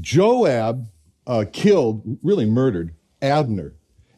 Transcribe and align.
Joab 0.00 0.88
uh, 1.26 1.44
killed, 1.52 2.18
really 2.22 2.46
murdered, 2.46 2.94
Abner. 3.20 3.74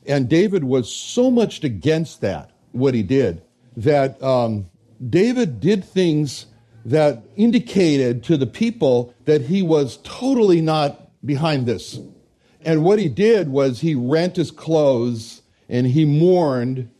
And 0.07 0.29
David 0.29 0.65
was 0.65 0.91
so 0.93 1.31
much 1.31 1.65
against 1.65 2.21
that, 2.21 2.51
what 2.73 2.95
he 2.95 3.03
did, 3.03 3.43
that 3.77 4.23
um, 4.23 4.67
David 5.09 5.61
did 5.61 5.85
things 5.85 6.47
that 6.85 7.25
indicated 7.37 8.23
to 8.25 8.37
the 8.37 8.47
people 8.47 9.15
that 9.25 9.43
he 9.43 9.63
was 9.63 9.99
totally 10.05 10.61
not 10.61 11.11
behind 11.25 11.67
this. 11.67 11.99
And 12.63 12.85
what 12.85 12.99
he 12.99 13.09
did 13.09 13.49
was 13.49 13.81
he 13.81 13.95
rent 13.95 14.37
his 14.37 14.51
clothes 14.51 15.43
and 15.69 15.87
he 15.87 16.05
mourned, 16.05 16.91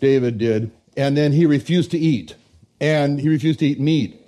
David 0.00 0.38
did, 0.38 0.70
and 0.96 1.16
then 1.16 1.32
he 1.32 1.46
refused 1.46 1.90
to 1.92 1.98
eat. 1.98 2.34
And 2.80 3.20
he 3.20 3.28
refused 3.28 3.58
to 3.60 3.66
eat 3.66 3.80
meat. 3.80 4.20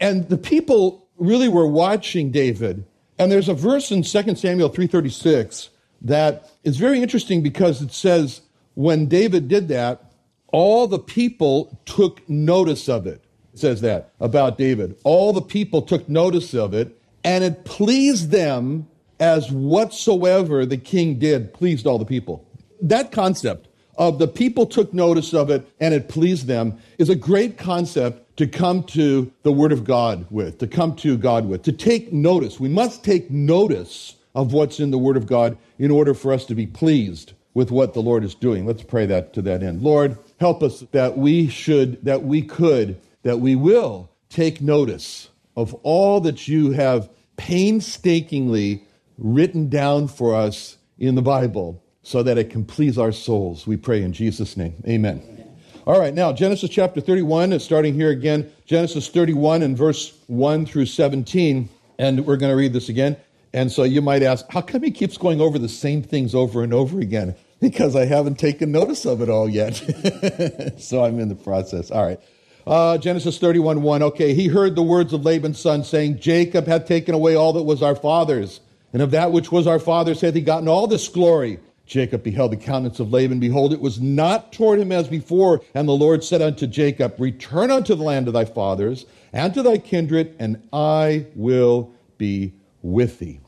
And 0.00 0.28
the 0.28 0.38
people 0.38 1.08
really 1.16 1.48
were 1.48 1.66
watching 1.66 2.30
David 2.30 2.84
and 3.22 3.30
there's 3.30 3.48
a 3.48 3.54
verse 3.54 3.92
in 3.92 4.02
2 4.02 4.36
Samuel 4.36 4.68
3:36 4.68 5.68
that 6.00 6.50
is 6.64 6.76
very 6.76 7.00
interesting 7.00 7.40
because 7.40 7.80
it 7.80 7.92
says 7.92 8.40
when 8.74 9.06
David 9.06 9.46
did 9.46 9.68
that, 9.68 10.12
all 10.48 10.88
the 10.88 10.98
people 10.98 11.78
took 11.84 12.28
notice 12.28 12.88
of 12.88 13.06
it. 13.06 13.22
It 13.54 13.60
says 13.60 13.80
that 13.82 14.12
about 14.18 14.58
David. 14.58 14.96
All 15.04 15.32
the 15.32 15.40
people 15.40 15.82
took 15.82 16.08
notice 16.08 16.52
of 16.52 16.74
it, 16.74 16.98
and 17.22 17.44
it 17.44 17.64
pleased 17.64 18.32
them 18.32 18.88
as 19.20 19.52
whatsoever 19.52 20.66
the 20.66 20.76
king 20.76 21.20
did 21.20 21.54
pleased 21.54 21.86
all 21.86 21.98
the 21.98 22.04
people. 22.04 22.44
That 22.80 23.12
concept 23.12 23.68
of 23.96 24.18
the 24.18 24.26
people 24.26 24.66
took 24.66 24.92
notice 24.92 25.32
of 25.32 25.48
it 25.48 25.64
and 25.78 25.94
it 25.94 26.08
pleased 26.08 26.48
them 26.48 26.78
is 26.98 27.08
a 27.08 27.14
great 27.14 27.56
concept 27.56 28.31
to 28.36 28.46
come 28.46 28.82
to 28.84 29.30
the 29.42 29.52
Word 29.52 29.72
of 29.72 29.84
God 29.84 30.26
with, 30.30 30.58
to 30.58 30.66
come 30.66 30.96
to 30.96 31.16
God 31.16 31.46
with, 31.46 31.62
to 31.62 31.72
take 31.72 32.12
notice. 32.12 32.58
We 32.58 32.68
must 32.68 33.04
take 33.04 33.30
notice 33.30 34.16
of 34.34 34.52
what's 34.52 34.80
in 34.80 34.90
the 34.90 34.98
Word 34.98 35.16
of 35.16 35.26
God 35.26 35.56
in 35.78 35.90
order 35.90 36.14
for 36.14 36.32
us 36.32 36.44
to 36.46 36.54
be 36.54 36.66
pleased 36.66 37.32
with 37.54 37.70
what 37.70 37.92
the 37.92 38.00
Lord 38.00 38.24
is 38.24 38.34
doing. 38.34 38.64
Let's 38.64 38.82
pray 38.82 39.06
that 39.06 39.32
to 39.34 39.42
that 39.42 39.62
end. 39.62 39.82
Lord, 39.82 40.16
help 40.40 40.62
us 40.62 40.80
that 40.92 41.18
we 41.18 41.48
should, 41.48 42.02
that 42.04 42.22
we 42.22 42.42
could, 42.42 42.98
that 43.22 43.40
we 43.40 43.56
will 43.56 44.10
take 44.30 44.60
notice 44.60 45.28
of 45.56 45.74
all 45.82 46.20
that 46.20 46.48
you 46.48 46.70
have 46.72 47.10
painstakingly 47.36 48.82
written 49.18 49.68
down 49.68 50.08
for 50.08 50.34
us 50.34 50.78
in 50.98 51.14
the 51.14 51.22
Bible 51.22 51.82
so 52.02 52.22
that 52.22 52.38
it 52.38 52.50
can 52.50 52.64
please 52.64 52.98
our 52.98 53.12
souls. 53.12 53.66
We 53.66 53.76
pray 53.76 54.02
in 54.02 54.12
Jesus' 54.12 54.56
name. 54.56 54.82
Amen. 54.88 55.41
All 55.84 55.98
right, 55.98 56.14
now 56.14 56.32
Genesis 56.32 56.70
chapter 56.70 57.00
31 57.00 57.52
is 57.52 57.64
starting 57.64 57.92
here 57.92 58.10
again. 58.10 58.52
Genesis 58.66 59.08
31 59.08 59.62
and 59.62 59.76
verse 59.76 60.16
1 60.28 60.64
through 60.64 60.86
17. 60.86 61.68
And 61.98 62.24
we're 62.24 62.36
going 62.36 62.52
to 62.52 62.56
read 62.56 62.72
this 62.72 62.88
again. 62.88 63.16
And 63.52 63.70
so 63.70 63.82
you 63.82 64.00
might 64.00 64.22
ask, 64.22 64.46
how 64.48 64.60
come 64.60 64.84
he 64.84 64.92
keeps 64.92 65.16
going 65.16 65.40
over 65.40 65.58
the 65.58 65.68
same 65.68 66.00
things 66.00 66.36
over 66.36 66.62
and 66.62 66.72
over 66.72 67.00
again? 67.00 67.34
Because 67.58 67.96
I 67.96 68.04
haven't 68.04 68.38
taken 68.38 68.70
notice 68.70 69.04
of 69.04 69.22
it 69.22 69.28
all 69.28 69.48
yet. 69.48 69.72
so 70.78 71.04
I'm 71.04 71.18
in 71.18 71.28
the 71.28 71.34
process. 71.34 71.90
All 71.90 72.04
right. 72.04 72.20
Uh, 72.64 72.96
Genesis 72.98 73.38
31 73.38 73.82
1. 73.82 74.02
Okay, 74.04 74.34
he 74.34 74.46
heard 74.46 74.76
the 74.76 74.84
words 74.84 75.12
of 75.12 75.24
Laban's 75.24 75.58
son 75.58 75.82
saying, 75.82 76.20
Jacob 76.20 76.68
hath 76.68 76.86
taken 76.86 77.12
away 77.12 77.34
all 77.34 77.52
that 77.54 77.64
was 77.64 77.82
our 77.82 77.96
father's, 77.96 78.60
and 78.92 79.02
of 79.02 79.10
that 79.10 79.32
which 79.32 79.50
was 79.50 79.66
our 79.66 79.80
father's 79.80 80.20
hath 80.20 80.34
he 80.34 80.42
gotten 80.42 80.68
all 80.68 80.86
this 80.86 81.08
glory. 81.08 81.58
Jacob 81.92 82.22
beheld 82.22 82.52
the 82.52 82.56
countenance 82.56 82.98
of 82.98 83.12
Laban. 83.12 83.38
Behold, 83.38 83.72
it 83.72 83.80
was 83.80 84.00
not 84.00 84.52
toward 84.52 84.80
him 84.80 84.90
as 84.90 85.08
before. 85.08 85.62
And 85.74 85.86
the 85.86 85.92
Lord 85.92 86.24
said 86.24 86.40
unto 86.40 86.66
Jacob, 86.66 87.14
Return 87.18 87.70
unto 87.70 87.94
the 87.94 88.02
land 88.02 88.26
of 88.26 88.34
thy 88.34 88.46
fathers 88.46 89.04
and 89.32 89.52
to 89.54 89.62
thy 89.62 89.78
kindred, 89.78 90.34
and 90.38 90.66
I 90.72 91.26
will 91.34 91.92
be 92.18 92.54
with 92.80 93.18
thee. 93.18 93.40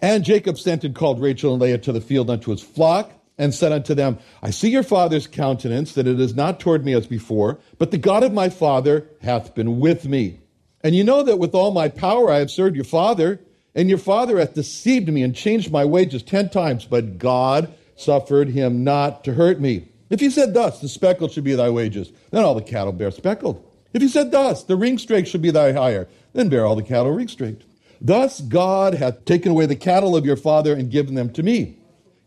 And 0.00 0.24
Jacob 0.24 0.58
sent 0.58 0.84
and 0.84 0.94
called 0.94 1.20
Rachel 1.20 1.52
and 1.52 1.62
Leah 1.62 1.78
to 1.78 1.92
the 1.92 2.00
field 2.00 2.30
unto 2.30 2.50
his 2.50 2.62
flock, 2.62 3.12
and 3.38 3.54
said 3.54 3.72
unto 3.72 3.94
them, 3.94 4.18
I 4.42 4.50
see 4.50 4.68
your 4.68 4.82
father's 4.82 5.26
countenance, 5.26 5.94
that 5.94 6.06
it 6.06 6.20
is 6.20 6.34
not 6.34 6.60
toward 6.60 6.84
me 6.84 6.92
as 6.92 7.06
before, 7.06 7.58
but 7.78 7.90
the 7.90 7.98
God 7.98 8.22
of 8.22 8.32
my 8.32 8.48
father 8.50 9.08
hath 9.22 9.54
been 9.54 9.80
with 9.80 10.06
me. 10.06 10.40
And 10.82 10.94
you 10.94 11.02
know 11.02 11.22
that 11.22 11.38
with 11.38 11.54
all 11.54 11.72
my 11.72 11.88
power 11.88 12.30
I 12.30 12.38
have 12.38 12.50
served 12.50 12.76
your 12.76 12.84
father, 12.84 13.40
and 13.74 13.88
your 13.88 13.98
father 13.98 14.38
hath 14.38 14.54
deceived 14.54 15.08
me 15.08 15.22
and 15.22 15.34
changed 15.34 15.72
my 15.72 15.84
wages 15.84 16.22
ten 16.22 16.50
times, 16.50 16.84
but 16.84 17.18
God 17.18 17.72
suffered 17.96 18.48
him 18.48 18.84
not 18.84 19.24
to 19.24 19.34
hurt 19.34 19.60
me. 19.60 19.88
If 20.10 20.20
he 20.20 20.30
said 20.30 20.54
thus, 20.54 20.80
the 20.80 20.88
speckled 20.88 21.32
should 21.32 21.44
be 21.44 21.54
thy 21.54 21.70
wages, 21.70 22.12
then 22.30 22.44
all 22.44 22.54
the 22.54 22.62
cattle 22.62 22.92
bear 22.92 23.10
speckled. 23.10 23.66
If 23.92 24.02
he 24.02 24.08
said 24.08 24.30
thus, 24.30 24.64
the 24.64 24.76
ringstraked 24.76 25.26
should 25.26 25.42
be 25.42 25.50
thy 25.50 25.72
hire, 25.72 26.08
then 26.32 26.48
bear 26.48 26.66
all 26.66 26.76
the 26.76 26.82
cattle 26.82 27.14
ringstraked. 27.14 27.62
Thus 28.00 28.40
God 28.40 28.94
hath 28.94 29.24
taken 29.24 29.52
away 29.52 29.66
the 29.66 29.76
cattle 29.76 30.16
of 30.16 30.26
your 30.26 30.36
father 30.36 30.74
and 30.74 30.90
given 30.90 31.14
them 31.14 31.32
to 31.34 31.42
me. 31.42 31.78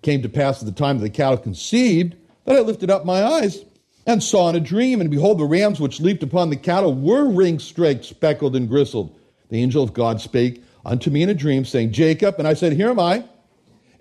Came 0.01 0.21
to 0.21 0.29
pass 0.29 0.61
at 0.61 0.65
the 0.65 0.71
time 0.71 0.97
that 0.97 1.03
the 1.03 1.09
cattle 1.09 1.37
conceived, 1.37 2.15
that 2.45 2.55
I 2.55 2.61
lifted 2.61 2.89
up 2.89 3.05
my 3.05 3.23
eyes 3.23 3.65
and 4.07 4.21
saw 4.21 4.49
in 4.49 4.55
a 4.55 4.59
dream, 4.59 5.01
and 5.01 5.09
behold, 5.09 5.39
the 5.39 5.45
rams 5.45 5.79
which 5.79 5.99
leaped 5.99 6.23
upon 6.23 6.49
the 6.49 6.55
cattle 6.55 6.93
were 6.93 7.25
ringstraked, 7.25 8.05
speckled, 8.05 8.55
and 8.55 8.69
grisled. 8.69 9.13
The 9.49 9.61
angel 9.61 9.83
of 9.83 9.93
God 9.93 10.21
spake 10.21 10.63
unto 10.85 11.09
me 11.09 11.23
in 11.23 11.29
a 11.29 11.33
dream, 11.33 11.65
saying, 11.65 11.91
Jacob. 11.91 12.35
And 12.37 12.47
I 12.47 12.53
said, 12.53 12.73
Here 12.73 12.89
am 12.89 12.99
I. 12.99 13.25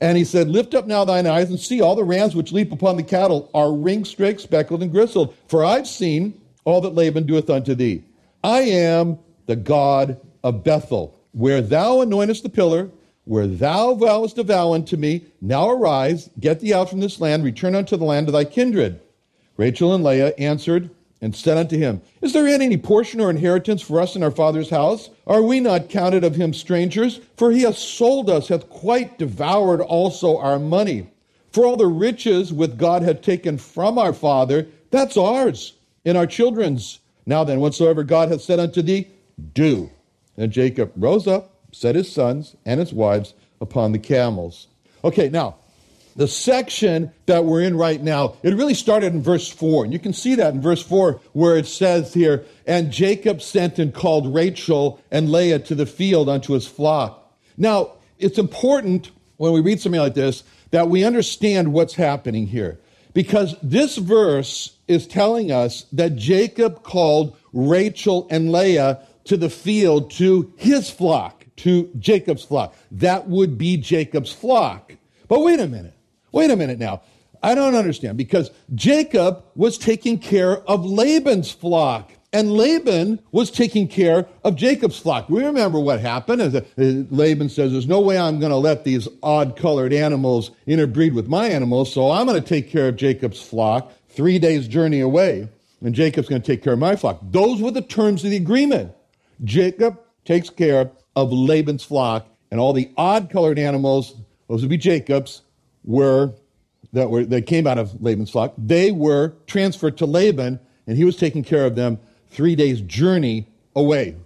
And 0.04 0.18
he 0.18 0.24
said, 0.24 0.50
Lift 0.50 0.74
up 0.74 0.86
now 0.86 1.06
thine 1.06 1.26
eyes 1.26 1.48
and 1.48 1.58
see 1.58 1.80
all 1.80 1.96
the 1.96 2.04
rams 2.04 2.36
which 2.36 2.52
leap 2.52 2.72
upon 2.72 2.98
the 2.98 3.02
cattle 3.02 3.48
are 3.54 3.72
ring 3.72 4.04
streaked, 4.04 4.42
speckled, 4.42 4.82
and 4.82 4.92
grisled. 4.92 5.32
For 5.48 5.64
I've 5.64 5.88
seen 5.88 6.38
all 6.66 6.82
that 6.82 6.94
Laban 6.94 7.24
doeth 7.24 7.48
unto 7.48 7.74
thee. 7.74 8.04
I 8.42 8.60
am 8.60 9.18
the 9.46 9.56
God 9.56 10.20
of 10.42 10.62
Bethel, 10.62 11.18
where 11.32 11.62
thou 11.62 12.04
anointest 12.04 12.42
the 12.42 12.50
pillar, 12.50 12.90
where 13.24 13.46
thou 13.46 13.94
vowest 13.94 14.36
a 14.36 14.42
vow 14.42 14.74
unto 14.74 14.98
me. 14.98 15.22
Now 15.40 15.70
arise, 15.70 16.28
get 16.38 16.60
thee 16.60 16.74
out 16.74 16.90
from 16.90 17.00
this 17.00 17.18
land, 17.18 17.42
return 17.42 17.74
unto 17.74 17.96
the 17.96 18.04
land 18.04 18.28
of 18.28 18.34
thy 18.34 18.44
kindred. 18.44 19.00
Rachel 19.56 19.94
and 19.94 20.04
Leah 20.04 20.34
answered, 20.36 20.90
and 21.24 21.34
said 21.34 21.56
unto 21.56 21.78
him, 21.78 22.02
Is 22.20 22.34
there 22.34 22.46
yet 22.46 22.60
any 22.60 22.76
portion 22.76 23.18
or 23.18 23.30
inheritance 23.30 23.80
for 23.80 23.98
us 23.98 24.14
in 24.14 24.22
our 24.22 24.30
father's 24.30 24.68
house? 24.68 25.08
Are 25.26 25.40
we 25.40 25.58
not 25.58 25.88
counted 25.88 26.22
of 26.22 26.36
him 26.36 26.52
strangers? 26.52 27.18
For 27.38 27.50
he 27.50 27.62
hath 27.62 27.78
sold 27.78 28.28
us, 28.28 28.48
hath 28.48 28.68
quite 28.68 29.18
devoured 29.18 29.80
also 29.80 30.36
our 30.36 30.58
money. 30.58 31.08
For 31.50 31.64
all 31.64 31.78
the 31.78 31.86
riches 31.86 32.52
with 32.52 32.76
God 32.76 33.00
had 33.00 33.22
taken 33.22 33.56
from 33.56 33.96
our 33.98 34.12
father, 34.12 34.66
that's 34.90 35.16
ours 35.16 35.72
and 36.04 36.18
our 36.18 36.26
children's. 36.26 37.00
Now 37.24 37.42
then, 37.42 37.58
whatsoever 37.58 38.04
God 38.04 38.28
hath 38.28 38.42
said 38.42 38.60
unto 38.60 38.82
thee, 38.82 39.08
do. 39.54 39.88
And 40.36 40.52
Jacob 40.52 40.92
rose 40.94 41.26
up, 41.26 41.54
set 41.72 41.94
his 41.94 42.12
sons 42.12 42.54
and 42.66 42.78
his 42.78 42.92
wives 42.92 43.32
upon 43.62 43.92
the 43.92 43.98
camels. 43.98 44.66
Okay, 45.02 45.30
now, 45.30 45.56
the 46.16 46.28
section 46.28 47.12
that 47.26 47.44
we're 47.44 47.62
in 47.62 47.76
right 47.76 48.02
now, 48.02 48.36
it 48.42 48.54
really 48.54 48.74
started 48.74 49.12
in 49.12 49.22
verse 49.22 49.48
4. 49.48 49.84
And 49.84 49.92
you 49.92 49.98
can 49.98 50.12
see 50.12 50.34
that 50.36 50.54
in 50.54 50.60
verse 50.60 50.82
4 50.82 51.20
where 51.32 51.56
it 51.56 51.66
says 51.66 52.14
here, 52.14 52.44
And 52.66 52.92
Jacob 52.92 53.42
sent 53.42 53.78
and 53.78 53.92
called 53.92 54.32
Rachel 54.34 55.00
and 55.10 55.30
Leah 55.30 55.58
to 55.60 55.74
the 55.74 55.86
field 55.86 56.28
unto 56.28 56.52
his 56.52 56.66
flock. 56.66 57.34
Now, 57.56 57.92
it's 58.18 58.38
important 58.38 59.10
when 59.36 59.52
we 59.52 59.60
read 59.60 59.80
something 59.80 60.00
like 60.00 60.14
this 60.14 60.44
that 60.70 60.88
we 60.88 61.04
understand 61.04 61.72
what's 61.72 61.94
happening 61.94 62.46
here. 62.46 62.80
Because 63.12 63.54
this 63.62 63.96
verse 63.96 64.76
is 64.88 65.06
telling 65.06 65.52
us 65.52 65.86
that 65.92 66.16
Jacob 66.16 66.82
called 66.82 67.36
Rachel 67.52 68.26
and 68.28 68.50
Leah 68.50 69.00
to 69.24 69.36
the 69.36 69.50
field 69.50 70.10
to 70.12 70.52
his 70.56 70.90
flock. 70.90 71.44
to 71.56 71.88
Jacob's 71.98 72.42
flock. 72.42 72.74
That 72.90 73.28
would 73.28 73.56
be 73.56 73.76
Jacob's 73.76 74.32
flock. 74.32 74.94
But 75.28 75.40
wait 75.40 75.60
a 75.60 75.68
minute. 75.68 75.93
Wait 76.34 76.50
a 76.50 76.56
minute 76.56 76.80
now. 76.80 77.00
I 77.44 77.54
don't 77.54 77.76
understand 77.76 78.18
because 78.18 78.50
Jacob 78.74 79.44
was 79.54 79.78
taking 79.78 80.18
care 80.18 80.58
of 80.68 80.84
Laban's 80.84 81.52
flock. 81.52 82.10
And 82.32 82.50
Laban 82.50 83.20
was 83.30 83.52
taking 83.52 83.86
care 83.86 84.26
of 84.42 84.56
Jacob's 84.56 84.98
flock. 84.98 85.28
We 85.28 85.44
remember 85.44 85.78
what 85.78 86.00
happened. 86.00 86.40
Laban 86.76 87.48
says, 87.48 87.70
There's 87.70 87.86
no 87.86 88.00
way 88.00 88.18
I'm 88.18 88.40
going 88.40 88.50
to 88.50 88.56
let 88.56 88.82
these 88.82 89.06
odd 89.22 89.56
colored 89.56 89.92
animals 89.92 90.50
interbreed 90.66 91.14
with 91.14 91.28
my 91.28 91.46
animals, 91.46 91.92
so 91.92 92.10
I'm 92.10 92.26
going 92.26 92.42
to 92.42 92.46
take 92.46 92.68
care 92.68 92.88
of 92.88 92.96
Jacob's 92.96 93.40
flock 93.40 93.92
three 94.08 94.40
days' 94.40 94.66
journey 94.66 94.98
away, 94.98 95.48
and 95.80 95.94
Jacob's 95.94 96.28
going 96.28 96.42
to 96.42 96.46
take 96.46 96.64
care 96.64 96.72
of 96.72 96.80
my 96.80 96.96
flock. 96.96 97.20
Those 97.22 97.62
were 97.62 97.70
the 97.70 97.82
terms 97.82 98.24
of 98.24 98.30
the 98.30 98.36
agreement. 98.36 98.90
Jacob 99.44 100.00
takes 100.24 100.50
care 100.50 100.90
of 101.14 101.32
Laban's 101.32 101.84
flock, 101.84 102.26
and 102.50 102.58
all 102.58 102.72
the 102.72 102.90
odd 102.96 103.30
colored 103.30 103.60
animals, 103.60 104.16
those 104.48 104.62
would 104.62 104.70
be 104.70 104.76
Jacob's, 104.76 105.42
were 105.84 106.32
that 106.92 107.10
were 107.10 107.24
that 107.24 107.46
came 107.46 107.66
out 107.66 107.78
of 107.78 108.00
Laban's 108.02 108.30
flock, 108.30 108.54
they 108.56 108.92
were 108.92 109.34
transferred 109.46 109.96
to 109.98 110.06
Laban, 110.06 110.60
and 110.86 110.96
he 110.96 111.04
was 111.04 111.16
taking 111.16 111.44
care 111.44 111.66
of 111.66 111.74
them 111.74 111.98
three 112.28 112.56
days' 112.56 112.80
journey 112.80 113.46
away. 113.74 114.16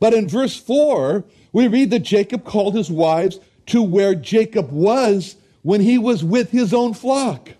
But 0.00 0.14
in 0.14 0.28
verse 0.28 0.56
4, 0.56 1.24
we 1.52 1.68
read 1.68 1.90
that 1.90 2.00
Jacob 2.00 2.44
called 2.44 2.74
his 2.74 2.90
wives 2.90 3.38
to 3.66 3.82
where 3.82 4.14
Jacob 4.14 4.70
was 4.72 5.36
when 5.62 5.80
he 5.80 5.98
was 5.98 6.24
with 6.24 6.50
his 6.50 6.74
own 6.74 6.94
flock. 6.94 7.50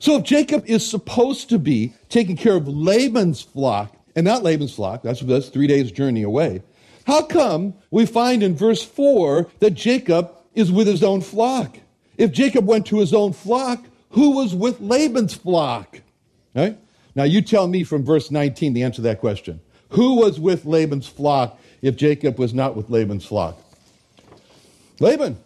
So 0.00 0.16
if 0.16 0.24
Jacob 0.24 0.64
is 0.66 0.88
supposed 0.88 1.48
to 1.50 1.58
be 1.58 1.94
taking 2.08 2.36
care 2.36 2.56
of 2.56 2.68
Laban's 2.68 3.40
flock, 3.40 3.96
and 4.16 4.24
not 4.24 4.42
Laban's 4.42 4.74
flock, 4.74 5.02
that's, 5.02 5.20
that's 5.20 5.48
three 5.48 5.66
days' 5.66 5.92
journey 5.92 6.22
away, 6.22 6.62
how 7.06 7.22
come 7.22 7.74
we 7.90 8.06
find 8.06 8.42
in 8.42 8.56
verse 8.56 8.82
4 8.82 9.48
that 9.60 9.70
Jacob 9.70 10.32
is 10.54 10.72
with 10.72 10.86
his 10.86 11.02
own 11.02 11.20
flock? 11.20 11.78
If 12.16 12.32
Jacob 12.32 12.66
went 12.66 12.86
to 12.86 12.98
his 12.98 13.12
own 13.12 13.32
flock, 13.32 13.84
who 14.10 14.36
was 14.36 14.54
with 14.54 14.80
Laban's 14.80 15.34
flock? 15.34 16.00
Right? 16.54 16.78
Now, 17.14 17.24
you 17.24 17.42
tell 17.42 17.66
me 17.66 17.84
from 17.84 18.04
verse 18.04 18.30
19 18.30 18.72
the 18.72 18.82
answer 18.82 18.96
to 18.96 19.02
that 19.02 19.20
question. 19.20 19.60
Who 19.90 20.16
was 20.16 20.40
with 20.40 20.64
Laban's 20.64 21.08
flock 21.08 21.58
if 21.82 21.96
Jacob 21.96 22.38
was 22.38 22.54
not 22.54 22.76
with 22.76 22.90
Laban's 22.90 23.24
flock? 23.24 23.58
Laban, 25.00 25.38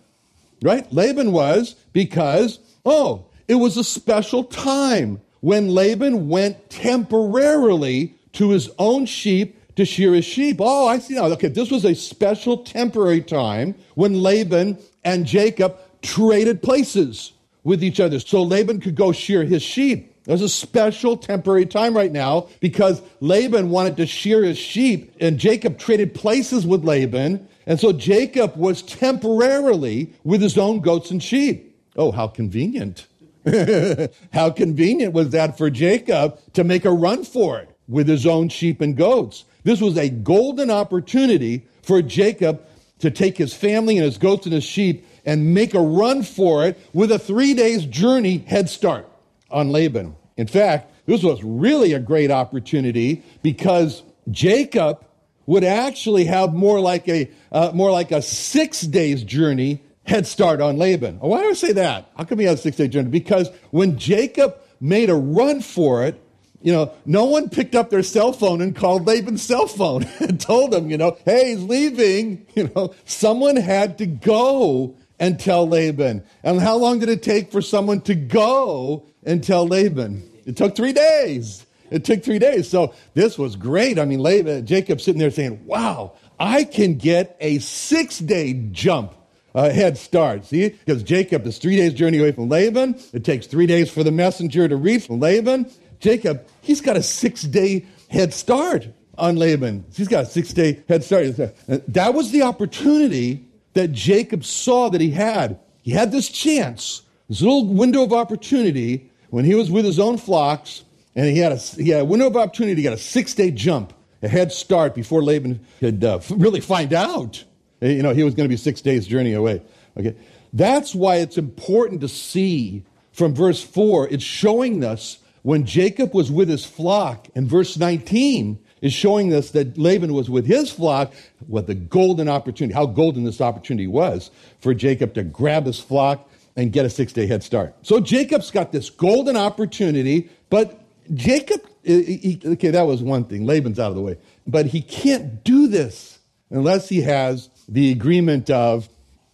right? 0.63 0.91
Laban 0.93 1.33
was 1.33 1.75
because, 1.93 2.59
oh, 2.85 3.25
it 3.47 3.55
was 3.55 3.77
a 3.77 3.85
special 3.85 4.45
time 4.45 5.21
when 5.41 5.69
Laban 5.69 6.29
went 6.29 6.69
temporarily 6.71 8.15
to 8.33 8.51
his 8.51 8.71
own 8.79 9.07
sheep 9.07 9.57
to 9.77 9.85
shear 9.85 10.15
his 10.15 10.25
sheep. 10.25 10.57
Oh, 10.61 10.87
I 10.87 10.99
see 10.99 11.15
now. 11.15 11.27
Okay, 11.27 11.49
this 11.49 11.71
was 11.71 11.85
a 11.85 11.95
special 11.95 12.59
temporary 12.59 13.23
time 13.23 13.75
when 13.95 14.23
Laban 14.23 14.79
and 15.05 15.25
Jacob 15.25 15.79
traded 16.03 16.63
places 16.63 17.33
with 17.65 17.83
each 17.85 18.01
other. 18.01 18.19
So 18.21 18.43
Laban 18.43 18.81
could 18.81 18.95
go 18.95 19.13
shear 19.13 19.45
his 19.45 19.63
sheep. 19.63 20.15
There's 20.25 20.43
a 20.43 20.49
special 20.49 21.17
temporary 21.17 21.67
time 21.67 21.97
right 21.97 22.13
now 22.13 22.49
because 22.61 23.01
Laban 23.21 23.71
wanted 23.71 23.97
to 23.97 24.07
shear 24.07 24.45
his 24.45 24.59
sheep 24.59 25.15
and 25.21 25.39
Jacob 25.39 25.79
traded 25.79 26.15
places 26.15 26.67
with 26.67 26.85
Laban. 26.85 27.49
And 27.67 27.81
so 27.81 27.93
Jacob 27.93 28.57
was 28.57 28.83
temporarily 28.83 30.13
with 30.25 30.43
his 30.43 30.59
own 30.59 30.81
goats 30.81 31.11
and 31.11 31.23
sheep. 31.23 31.77
Oh, 31.97 32.11
how 32.11 32.29
convenient. 32.29 33.07
how 34.33 34.51
convenient 34.51 35.15
was 35.15 35.31
that 35.31 35.57
for 35.57 35.71
Jacob 35.71 36.39
to 36.53 36.65
make 36.65 36.85
a 36.85 36.93
run 36.93 37.25
for 37.25 37.59
it 37.59 37.71
with 37.89 38.07
his 38.07 38.27
own 38.27 38.51
sheep 38.51 38.81
and 38.81 38.97
goats? 38.97 39.45
This 39.65 39.81
was 39.81 39.97
a 39.97 40.11
golden 40.11 40.71
opportunity 40.71 41.67
for 41.83 42.03
Jacob 42.03 42.63
to 42.99 43.11
take 43.11 43.39
his 43.39 43.55
family 43.55 43.97
and 43.97 44.05
his 44.05 44.19
goats 44.19 44.45
and 44.45 44.55
his 44.55 44.65
sheep 44.65 45.07
and 45.25 45.55
make 45.55 45.75
a 45.75 45.81
run 45.81 46.23
for 46.23 46.67
it 46.67 46.79
with 46.93 47.13
a 47.13 47.19
three 47.19 47.55
days 47.55 47.85
journey 47.85 48.39
head 48.39 48.69
start 48.69 49.07
on 49.51 49.71
Laban. 49.71 50.17
In 50.37 50.47
fact, 50.47 50.93
this 51.07 51.23
was 51.23 51.43
really 51.43 51.93
a 51.95 51.99
great 51.99 52.31
opportunity 52.31 53.23
because 53.43 54.03
Jacob 54.31 55.05
would 55.47 55.65
actually 55.65 56.27
have 56.27 56.53
more 56.53 56.81
like 56.81 57.09
a 57.09 57.31
uh, 57.51 57.71
more 57.75 57.91
like 57.91 58.13
a 58.13 58.21
six 58.21 58.83
days 58.83 59.23
journey 59.25 59.83
head 60.05 60.27
start 60.27 60.61
on 60.61 60.77
Laban. 60.77 61.19
Why 61.21 61.43
do 61.43 61.51
I 61.51 61.53
say 61.55 61.73
that? 61.73 62.11
How 62.17 62.25
come 62.25 62.39
he 62.39 62.45
had 62.45 62.55
a 62.59 62.61
six 62.61 62.77
day 62.77 62.89
journey? 62.89 63.09
Because 63.11 63.51
when 63.71 63.99
Jacob 63.99 64.59
made 64.81 65.11
a 65.11 65.15
run 65.15 65.61
for 65.61 66.05
it, 66.05 66.21
you 66.61 66.73
know, 66.73 66.93
no 67.07 67.25
one 67.25 67.49
picked 67.49 67.75
up 67.75 67.91
their 67.91 68.03
cell 68.03 68.33
phone 68.33 68.61
and 68.61 68.75
called 68.75 69.07
Laban's 69.07 69.43
cell 69.43 69.67
phone 69.67 70.05
and 70.21 70.41
told 70.41 70.75
him, 70.75 70.91
you 70.91 70.97
know, 70.97 71.17
hey, 71.25 71.51
he's 71.51 71.63
leaving. 71.63 72.47
You 72.59 72.73
know, 72.75 72.93
someone 73.05 73.55
had 73.55 73.99
to 73.99 74.07
go 74.07 74.97
and 75.21 75.39
tell 75.39 75.69
Laban. 75.69 76.25
And 76.43 76.61
how 76.61 76.77
long 76.77 76.99
did 76.99 77.09
it 77.09 77.23
take 77.23 77.51
for 77.51 77.63
someone 77.63 78.01
to 78.03 78.15
go 78.15 79.05
and 79.25 79.43
tell 79.43 79.67
Laban? 79.67 80.23
It 80.47 80.57
took 80.57 80.77
three 80.77 80.93
days. 80.93 81.67
It 81.91 82.05
took 82.05 82.23
three 82.23 82.39
days. 82.39 82.69
So 82.69 82.95
this 83.15 83.39
was 83.39 83.57
great. 83.57 83.99
I 83.99 84.05
mean, 84.05 84.21
Laban, 84.21 84.67
Jacob 84.67 85.01
sitting 85.01 85.19
there 85.19 85.31
saying, 85.31 85.65
wow, 85.67 86.13
I 86.39 86.65
can 86.65 86.95
get 86.95 87.37
a 87.41 87.59
six 87.59 88.19
day 88.19 88.53
jump 88.73 89.15
uh, 89.55 89.71
head 89.71 89.99
start. 89.99 90.45
See, 90.47 90.69
because 90.69 91.03
Jacob 91.03 91.47
is 91.47 91.59
three 91.59 91.77
days 91.77 91.95
journey 91.95 92.19
away 92.19 92.33
from 92.33 92.49
Laban. 92.49 93.01
It 93.13 93.25
takes 93.25 93.47
three 93.47 93.67
days 93.67 93.91
for 93.91 94.05
the 94.05 94.13
messenger 94.13 94.69
to 94.69 94.77
reach 94.77 95.09
Laban. 95.11 95.71
Jacob, 96.01 96.47
he's 96.61 96.81
got 96.81 96.97
a 96.97 97.03
six 97.03 97.43
day 97.43 97.87
head 98.09 98.33
start 98.33 98.89
on 99.17 99.37
Laban. 99.37 99.85
He's 99.95 100.09
got 100.09 100.25
a 100.25 100.27
six 100.27 100.53
day 100.53 100.83
head 100.89 101.03
start. 101.03 101.37
That 101.67 102.15
was 102.15 102.31
the 102.31 102.43
opportunity 102.43 103.48
that 103.75 103.93
Jacob 103.93 104.45
saw 104.45 104.89
that 104.89 105.01
he 105.01 105.11
had. 105.11 105.59
He 105.83 105.93
had 105.93 106.13
this 106.13 106.29
chance, 106.29 107.03
this 107.29 107.41
little 107.41 107.67
window 107.67 108.03
of 108.03 108.13
opportunity 108.13 109.11
when 109.31 109.45
he 109.45 109.55
was 109.55 109.71
with 109.71 109.85
his 109.85 109.99
own 109.99 110.19
flocks, 110.19 110.85
and 111.15 111.27
he 111.27 111.39
had 111.39 111.53
a, 111.53 111.57
he 111.57 111.91
had 111.91 112.03
a 112.03 112.05
window 112.05 112.27
of 112.27 112.37
opportunity 112.37 112.77
to 112.77 112.83
get 112.83 112.93
a 112.93 112.99
six 112.99 113.35
day 113.35 113.51
jump, 113.51 113.93
a 114.23 114.29
head 114.29 114.53
start 114.53 114.95
before 114.95 115.23
Laban 115.23 115.61
could 115.81 116.03
uh, 116.05 116.21
really 116.31 116.61
find 116.61 116.93
out. 116.93 117.45
You 117.81 118.03
know, 118.03 118.13
he 118.13 118.25
was 118.25 118.35
going 118.35 118.49
to 118.49 118.53
be 118.53 118.57
six 118.57 118.81
days' 118.81 119.07
journey 119.07 119.35
away. 119.35 119.63
Okay. 119.97 120.17
That's 120.53 120.95
why 120.95 121.17
it's 121.17 121.39
important 121.39 122.01
to 122.01 122.09
see 122.09 122.85
from 123.19 123.35
verse 123.35 123.63
4, 123.63 124.09
it's 124.09 124.23
showing 124.23 124.85
us 124.85 125.19
when 125.43 125.67
Jacob 125.67 126.15
was 126.15 126.31
with 126.31 126.49
his 126.49 126.65
flock, 126.65 127.27
and 127.35 127.49
verse 127.49 127.77
19 127.77 128.61
is 128.81 128.93
showing 128.93 129.33
us 129.33 129.51
that 129.51 129.77
Laban 129.79 130.13
was 130.13 130.31
with 130.31 130.47
his 130.47 130.71
flock, 130.71 131.13
what 131.47 131.67
the 131.67 131.75
golden 131.75 132.29
opportunity, 132.29 132.75
how 132.75 132.87
golden 132.87 133.25
this 133.25 133.41
opportunity 133.41 133.87
was 133.87 134.31
for 134.61 134.75
Jacob 134.75 135.15
to 135.15 135.23
grab 135.23 135.67
his 135.67 135.81
flock 135.81 136.29
and 136.57 136.73
get 136.73 136.85
a 136.85 136.91
six 136.91 137.13
day 137.13 137.27
head 137.27 137.43
start. 137.43 137.75
So 137.83 138.01
Jacob's 138.01 138.51
got 138.51 138.73
this 138.73 138.91
golden 138.91 139.37
opportunity, 139.37 140.29
but 140.51 140.81
Jacob, 141.15 141.63
he, 141.85 142.41
okay, 142.45 142.71
that 142.71 142.83
was 142.83 143.03
one 143.03 143.25
thing. 143.25 143.47
Laban's 143.47 143.79
out 143.79 143.91
of 143.91 143.97
the 143.97 144.03
way. 144.03 144.19
But 144.47 144.67
he 144.67 144.81
can't 144.83 145.43
do 145.45 145.69
this 145.69 146.19
unless 146.51 146.89
he 146.89 147.03
has 147.03 147.49
the 147.69 147.91
agreement 147.91 148.51
of 148.51 148.89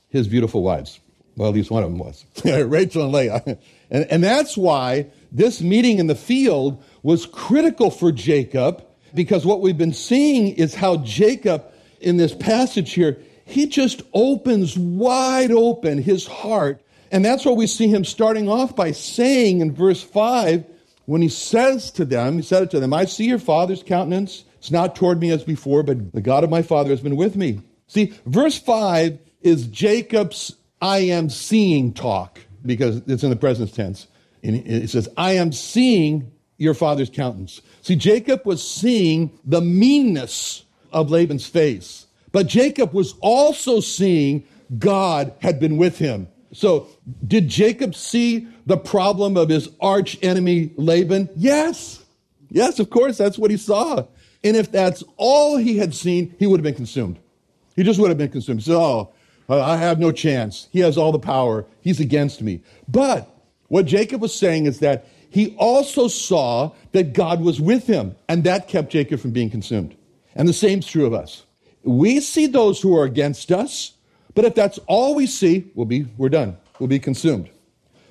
his 0.08 0.28
beautiful 0.28 0.62
wives. 0.62 1.00
Well, 1.36 1.48
at 1.48 1.54
least 1.54 1.70
one 1.70 1.82
of 1.82 1.90
them 1.90 1.98
was 1.98 2.24
Rachel 2.44 3.04
and 3.04 3.12
Leah. 3.12 3.58
And, 3.90 4.06
and 4.10 4.24
that's 4.24 4.56
why 4.56 5.06
this 5.30 5.60
meeting 5.60 5.98
in 5.98 6.08
the 6.08 6.14
field 6.16 6.82
was 7.02 7.26
critical 7.26 7.90
for 7.90 8.10
Jacob 8.10 8.84
because 9.14 9.46
what 9.46 9.60
we've 9.60 9.78
been 9.78 9.92
seeing 9.92 10.48
is 10.48 10.74
how 10.74 10.98
Jacob, 10.98 11.64
in 12.00 12.16
this 12.16 12.34
passage 12.34 12.92
here, 12.92 13.18
he 13.44 13.66
just 13.66 14.02
opens 14.12 14.76
wide 14.76 15.52
open 15.52 16.02
his 16.02 16.26
heart. 16.26 16.82
And 17.10 17.24
that's 17.24 17.44
what 17.44 17.56
we 17.56 17.66
see 17.66 17.88
him 17.88 18.04
starting 18.04 18.48
off 18.48 18.74
by 18.74 18.92
saying 18.92 19.60
in 19.60 19.72
verse 19.72 20.02
5 20.02 20.64
when 21.06 21.22
he 21.22 21.28
says 21.28 21.90
to 21.92 22.04
them, 22.04 22.36
he 22.36 22.42
said 22.42 22.62
it 22.62 22.70
to 22.70 22.80
them, 22.80 22.94
I 22.94 23.04
see 23.04 23.26
your 23.26 23.38
father's 23.38 23.82
countenance. 23.82 24.44
It's 24.58 24.70
not 24.70 24.96
toward 24.96 25.20
me 25.20 25.30
as 25.30 25.44
before, 25.44 25.82
but 25.82 26.12
the 26.12 26.22
God 26.22 26.44
of 26.44 26.50
my 26.50 26.62
father 26.62 26.90
has 26.90 27.00
been 27.00 27.16
with 27.16 27.36
me. 27.36 27.60
See, 27.86 28.14
verse 28.24 28.58
5 28.58 29.18
is 29.42 29.66
Jacob's 29.66 30.56
I 30.80 30.98
am 30.98 31.30
seeing 31.30 31.92
talk 31.92 32.40
because 32.64 33.02
it's 33.06 33.22
in 33.22 33.30
the 33.30 33.36
present 33.36 33.74
tense. 33.74 34.06
And 34.42 34.56
it 34.66 34.90
says, 34.90 35.08
I 35.16 35.32
am 35.32 35.52
seeing 35.52 36.30
your 36.64 36.74
father's 36.74 37.10
countenance. 37.10 37.60
See, 37.82 37.96
Jacob 37.96 38.44
was 38.44 38.66
seeing 38.66 39.38
the 39.44 39.60
meanness 39.60 40.64
of 40.92 41.10
Laban's 41.10 41.46
face, 41.46 42.06
but 42.32 42.46
Jacob 42.46 42.92
was 42.92 43.14
also 43.20 43.80
seeing 43.80 44.44
God 44.78 45.32
had 45.40 45.60
been 45.60 45.76
with 45.76 45.98
him. 45.98 46.28
So, 46.52 46.88
did 47.26 47.48
Jacob 47.48 47.94
see 47.94 48.48
the 48.66 48.76
problem 48.76 49.36
of 49.36 49.48
his 49.48 49.68
arch 49.80 50.16
enemy 50.22 50.72
Laban? 50.76 51.28
Yes. 51.36 52.04
Yes, 52.48 52.78
of 52.78 52.90
course, 52.90 53.18
that's 53.18 53.38
what 53.38 53.50
he 53.50 53.56
saw. 53.56 54.06
And 54.44 54.56
if 54.56 54.70
that's 54.70 55.02
all 55.16 55.56
he 55.56 55.78
had 55.78 55.94
seen, 55.94 56.34
he 56.38 56.46
would 56.46 56.60
have 56.60 56.64
been 56.64 56.74
consumed. 56.74 57.18
He 57.74 57.82
just 57.82 57.98
would 57.98 58.08
have 58.08 58.18
been 58.18 58.30
consumed. 58.30 58.62
So, 58.62 58.80
oh, 58.80 59.12
uh, 59.48 59.60
I 59.60 59.76
have 59.76 59.98
no 59.98 60.12
chance. 60.12 60.68
He 60.70 60.80
has 60.80 60.96
all 60.96 61.12
the 61.12 61.18
power. 61.18 61.66
He's 61.80 62.00
against 62.00 62.40
me. 62.42 62.62
But 62.88 63.28
what 63.68 63.86
Jacob 63.86 64.22
was 64.22 64.34
saying 64.34 64.66
is 64.66 64.78
that 64.78 65.06
he 65.34 65.52
also 65.56 66.06
saw 66.06 66.70
that 66.92 67.12
God 67.12 67.40
was 67.40 67.60
with 67.60 67.88
him, 67.88 68.14
and 68.28 68.44
that 68.44 68.68
kept 68.68 68.92
Jacob 68.92 69.18
from 69.18 69.32
being 69.32 69.50
consumed. 69.50 69.96
And 70.36 70.46
the 70.46 70.52
same's 70.52 70.86
true 70.86 71.06
of 71.06 71.12
us. 71.12 71.44
We 71.82 72.20
see 72.20 72.46
those 72.46 72.80
who 72.80 72.96
are 72.96 73.02
against 73.02 73.50
us, 73.50 73.94
but 74.36 74.44
if 74.44 74.54
that's 74.54 74.78
all 74.86 75.16
we 75.16 75.26
see, 75.26 75.72
we'll 75.74 75.86
be, 75.86 76.06
we're 76.16 76.28
done. 76.28 76.56
We'll 76.78 76.86
be 76.86 77.00
consumed. 77.00 77.50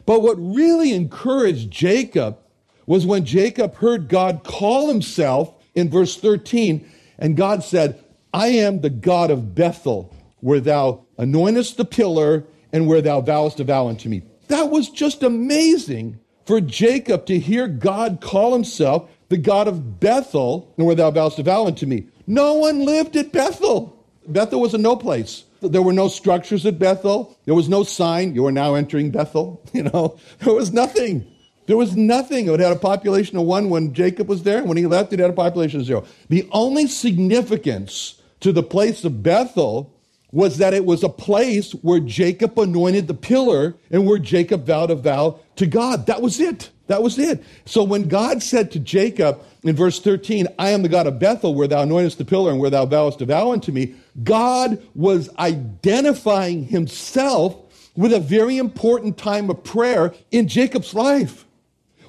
But 0.06 0.22
what 0.22 0.36
really 0.38 0.92
encouraged 0.92 1.72
Jacob 1.72 2.40
was 2.88 3.06
when 3.06 3.24
Jacob 3.24 3.76
heard 3.76 4.10
God 4.10 4.44
call 4.44 4.90
himself 4.90 5.54
in 5.76 5.90
verse 5.90 6.18
13, 6.18 6.86
and 7.18 7.38
God 7.38 7.64
said, 7.64 8.04
I 8.34 8.48
am 8.48 8.82
the 8.82 8.90
God 8.90 9.32
of 9.32 9.56
Bethel, 9.56 10.14
where 10.42 10.60
thou 10.60 11.06
anointest 11.18 11.78
the 11.78 11.86
pillar 11.86 12.44
and 12.74 12.86
where 12.86 13.02
thou 13.02 13.22
vowest 13.22 13.62
a 13.62 13.64
vow 13.64 13.88
unto 13.88 14.10
me. 14.10 14.24
That 14.50 14.70
was 14.70 14.90
just 14.90 15.24
amazing 15.24 16.20
for 16.46 16.62
Jacob 16.62 17.26
to 17.28 17.40
hear 17.40 17.68
God 17.68 18.20
call 18.22 18.54
himself 18.54 19.10
the 19.30 19.38
God 19.38 19.68
of 19.68 20.00
Bethel, 20.00 20.72
and 20.78 20.86
where 20.86 20.96
thou 20.96 21.10
vowest 21.10 21.40
a 21.40 21.44
vow 21.44 21.66
unto 21.66 21.86
me. 21.86 22.06
No 22.28 22.54
one 22.54 22.86
lived 22.86 23.16
at 23.16 23.32
Bethel. 23.32 23.98
Bethel 24.28 24.62
was 24.62 24.74
a 24.74 24.78
no 24.78 24.96
place. 24.96 25.44
There 25.62 25.82
were 25.82 25.94
no 25.94 26.08
structures 26.08 26.66
at 26.66 26.78
Bethel. 26.78 27.38
There 27.46 27.56
was 27.56 27.70
no 27.70 27.84
sign, 27.84 28.36
you 28.36 28.46
are 28.46 28.52
now 28.52 28.76
entering 28.76 29.12
Bethel. 29.12 29.62
You 29.74 29.84
know, 29.84 30.18
there 30.40 30.54
was 30.54 30.72
nothing. 30.72 31.26
There 31.66 31.78
was 31.78 31.96
nothing. 31.96 32.48
It 32.48 32.60
had 32.60 32.72
a 32.72 32.80
population 32.80 33.38
of 33.38 33.46
one 33.46 33.70
when 33.70 33.94
Jacob 33.94 34.28
was 34.28 34.44
there. 34.44 34.64
When 34.64 34.78
he 34.78 34.86
left, 34.86 35.14
it 35.14 35.20
had 35.20 35.30
a 35.30 35.34
population 35.34 35.80
of 35.80 35.86
zero. 35.86 36.06
The 36.30 36.48
only 36.52 36.88
significance 36.88 38.22
to 38.42 38.52
the 38.52 38.64
place 38.64 39.04
of 39.06 39.24
Bethel 39.24 39.94
was 40.34 40.58
that 40.58 40.74
it 40.74 40.84
was 40.84 41.04
a 41.04 41.10
place 41.10 41.72
where 41.74 42.00
Jacob 42.00 42.58
anointed 42.58 43.08
the 43.08 43.14
pillar 43.14 43.76
and 43.92 44.06
where 44.06 44.18
Jacob 44.18 44.66
vowed 44.66 44.90
a 44.90 44.96
vow 44.96 45.40
to 45.56 45.68
God. 45.68 46.08
That 46.08 46.24
was 46.24 46.40
it. 46.40 46.72
That 46.88 47.04
was 47.04 47.20
it. 47.20 47.44
So 47.66 47.84
when 47.84 48.08
God 48.08 48.42
said 48.42 48.72
to 48.72 48.80
Jacob 48.80 49.40
in 49.62 49.76
verse 49.76 50.02
13, 50.02 50.48
I 50.58 50.70
am 50.70 50.82
the 50.82 50.90
God 50.90 51.06
of 51.06 51.20
Bethel, 51.20 51.54
where 51.54 51.68
thou 51.68 51.86
anointest 51.86 52.18
the 52.18 52.26
pillar 52.26 52.52
and 52.52 52.60
where 52.60 52.72
thou 52.72 52.86
vowest 52.88 53.22
a 53.22 53.26
vow 53.26 53.52
unto 53.52 53.72
me, 53.72 53.94
God 54.24 54.84
was 54.96 55.30
identifying 55.38 56.66
himself 56.66 57.56
with 57.96 58.12
a 58.12 58.20
very 58.20 58.58
important 58.58 59.20
time 59.20 59.52
of 59.52 59.64
prayer 59.64 60.16
in 60.32 60.48
Jacob's 60.48 60.96
life. 60.96 61.46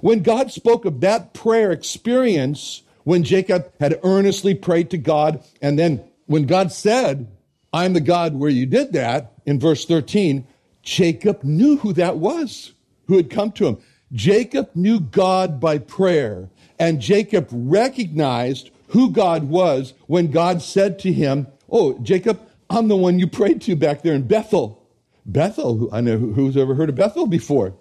When 0.00 0.22
God 0.22 0.50
spoke 0.50 0.86
of 0.86 1.00
that 1.00 1.34
prayer 1.34 1.70
experience, 1.72 2.82
when 3.04 3.22
Jacob 3.22 3.70
had 3.78 4.00
earnestly 4.02 4.54
prayed 4.54 4.90
to 4.90 4.98
God, 4.98 5.44
and 5.60 5.78
then 5.78 6.02
when 6.26 6.46
God 6.46 6.72
said, 6.72 7.28
I'm 7.74 7.92
the 7.92 8.00
God 8.00 8.36
where 8.36 8.50
you 8.50 8.66
did 8.66 8.92
that, 8.92 9.32
in 9.44 9.58
verse 9.58 9.84
13, 9.84 10.46
Jacob 10.84 11.42
knew 11.42 11.78
who 11.78 11.92
that 11.94 12.18
was 12.18 12.72
who 13.08 13.16
had 13.16 13.30
come 13.30 13.50
to 13.50 13.66
him. 13.66 13.78
Jacob 14.12 14.70
knew 14.76 15.00
God 15.00 15.58
by 15.58 15.78
prayer, 15.78 16.50
and 16.78 17.00
Jacob 17.00 17.48
recognized 17.50 18.70
who 18.90 19.10
God 19.10 19.48
was 19.48 19.92
when 20.06 20.30
God 20.30 20.62
said 20.62 21.00
to 21.00 21.12
him, 21.12 21.48
Oh, 21.68 21.98
Jacob, 21.98 22.40
I'm 22.70 22.86
the 22.86 22.96
one 22.96 23.18
you 23.18 23.26
prayed 23.26 23.60
to 23.62 23.74
back 23.74 24.02
there 24.02 24.14
in 24.14 24.28
Bethel. 24.28 24.80
Bethel, 25.26 25.92
I 25.92 26.00
know 26.00 26.16
who's 26.16 26.56
ever 26.56 26.76
heard 26.76 26.90
of 26.90 26.94
Bethel 26.94 27.26
before. 27.26 27.74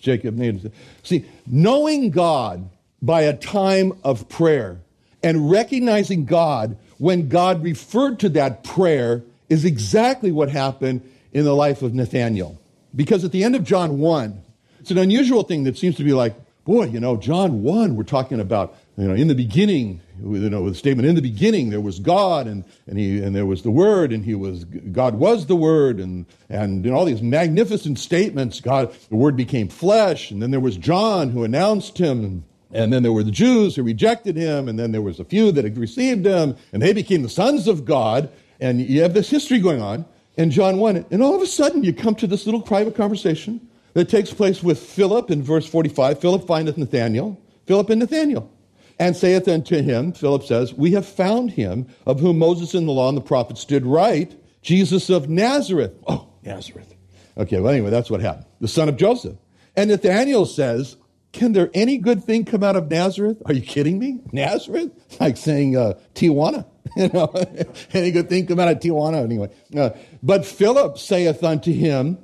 Jacob 0.00 0.36
named 0.36 0.70
See, 1.02 1.24
knowing 1.44 2.10
God 2.10 2.70
by 3.02 3.22
a 3.22 3.36
time 3.36 3.98
of 4.04 4.28
prayer 4.28 4.80
and 5.24 5.50
recognizing 5.50 6.24
God 6.24 6.78
when 6.98 7.28
God 7.28 7.64
referred 7.64 8.20
to 8.20 8.28
that 8.28 8.62
prayer 8.62 9.24
is 9.50 9.66
exactly 9.66 10.32
what 10.32 10.48
happened 10.48 11.02
in 11.32 11.44
the 11.44 11.54
life 11.54 11.82
of 11.82 11.92
Nathanael. 11.92 12.58
Because 12.94 13.24
at 13.24 13.32
the 13.32 13.44
end 13.44 13.54
of 13.54 13.64
John 13.64 13.98
1, 13.98 14.42
it's 14.80 14.90
an 14.90 14.98
unusual 14.98 15.42
thing 15.42 15.64
that 15.64 15.76
seems 15.76 15.96
to 15.96 16.04
be 16.04 16.12
like, 16.12 16.34
boy, 16.64 16.84
you 16.84 17.00
know, 17.00 17.16
John 17.16 17.62
1, 17.62 17.96
we're 17.96 18.04
talking 18.04 18.40
about, 18.40 18.76
you 18.96 19.08
know, 19.08 19.14
in 19.14 19.28
the 19.28 19.34
beginning, 19.34 20.00
you 20.22 20.50
know, 20.50 20.62
with 20.62 20.74
the 20.74 20.78
statement, 20.78 21.08
in 21.08 21.14
the 21.14 21.22
beginning 21.22 21.70
there 21.70 21.80
was 21.80 21.98
God 21.98 22.46
and, 22.46 22.64
and, 22.86 22.98
he, 22.98 23.22
and 23.22 23.34
there 23.34 23.46
was 23.46 23.62
the 23.62 23.70
Word 23.70 24.12
and 24.12 24.24
he 24.24 24.34
was, 24.34 24.64
God 24.64 25.16
was 25.16 25.46
the 25.46 25.56
Word 25.56 25.98
and, 25.98 26.26
and 26.48 26.84
you 26.84 26.90
know, 26.90 26.96
all 26.96 27.04
these 27.04 27.22
magnificent 27.22 27.98
statements. 27.98 28.60
God, 28.60 28.94
the 29.08 29.16
Word 29.16 29.36
became 29.36 29.68
flesh. 29.68 30.30
And 30.30 30.42
then 30.42 30.50
there 30.50 30.60
was 30.60 30.76
John 30.76 31.30
who 31.30 31.44
announced 31.44 31.98
him. 31.98 32.44
And 32.72 32.92
then 32.92 33.02
there 33.02 33.12
were 33.12 33.24
the 33.24 33.32
Jews 33.32 33.74
who 33.74 33.82
rejected 33.82 34.36
him. 34.36 34.68
And 34.68 34.78
then 34.78 34.92
there 34.92 35.02
was 35.02 35.18
a 35.18 35.24
few 35.24 35.50
that 35.52 35.64
had 35.64 35.76
received 35.76 36.24
him 36.24 36.56
and 36.72 36.80
they 36.82 36.92
became 36.92 37.22
the 37.22 37.28
sons 37.28 37.66
of 37.66 37.84
God. 37.84 38.30
And 38.60 38.80
you 38.80 39.02
have 39.02 39.14
this 39.14 39.30
history 39.30 39.58
going 39.58 39.80
on 39.80 40.04
in 40.36 40.50
John 40.50 40.78
1. 40.78 41.06
And 41.10 41.22
all 41.22 41.34
of 41.34 41.42
a 41.42 41.46
sudden 41.46 41.82
you 41.82 41.92
come 41.92 42.14
to 42.16 42.26
this 42.26 42.46
little 42.46 42.60
private 42.60 42.94
conversation 42.94 43.68
that 43.94 44.08
takes 44.08 44.32
place 44.32 44.62
with 44.62 44.78
Philip 44.78 45.30
in 45.30 45.42
verse 45.42 45.66
45. 45.66 46.20
Philip 46.20 46.46
findeth 46.46 46.76
Nathanael, 46.76 47.40
Philip 47.66 47.90
and 47.90 48.00
Nathanael, 48.00 48.50
and 48.98 49.16
saith 49.16 49.48
unto 49.48 49.82
him, 49.82 50.12
Philip 50.12 50.44
says, 50.44 50.74
We 50.74 50.92
have 50.92 51.06
found 51.06 51.52
him 51.52 51.86
of 52.06 52.20
whom 52.20 52.38
Moses 52.38 52.74
in 52.74 52.86
the 52.86 52.92
law 52.92 53.08
and 53.08 53.16
the 53.16 53.22
prophets 53.22 53.64
did 53.64 53.86
write, 53.86 54.36
Jesus 54.62 55.08
of 55.08 55.28
Nazareth. 55.28 55.92
Oh, 56.06 56.28
Nazareth. 56.44 56.94
Okay, 57.38 57.60
well, 57.60 57.72
anyway, 57.72 57.90
that's 57.90 58.10
what 58.10 58.20
happened. 58.20 58.46
The 58.60 58.68
son 58.68 58.88
of 58.88 58.96
Joseph. 58.96 59.36
And 59.76 59.88
Nathanael 59.88 60.44
says, 60.44 60.96
Can 61.32 61.52
there 61.52 61.70
any 61.74 61.98
good 61.98 62.24
thing 62.24 62.44
come 62.44 62.62
out 62.62 62.76
of 62.76 62.90
Nazareth? 62.90 63.40
Are 63.46 63.52
you 63.52 63.62
kidding 63.62 63.98
me? 63.98 64.20
Nazareth? 64.32 64.90
Like 65.20 65.36
saying 65.36 65.76
uh, 65.76 65.94
Tijuana. 66.14 66.66
You 66.96 67.08
know, 67.10 67.32
any 67.92 68.10
good 68.10 68.28
thing 68.28 68.48
come 68.48 68.58
out 68.58 68.66
of 68.66 68.80
Tijuana? 68.80 69.22
Anyway. 69.22 69.48
Uh, 69.76 69.90
but 70.24 70.44
Philip 70.44 70.98
saith 70.98 71.44
unto 71.44 71.72
him, 71.72 72.18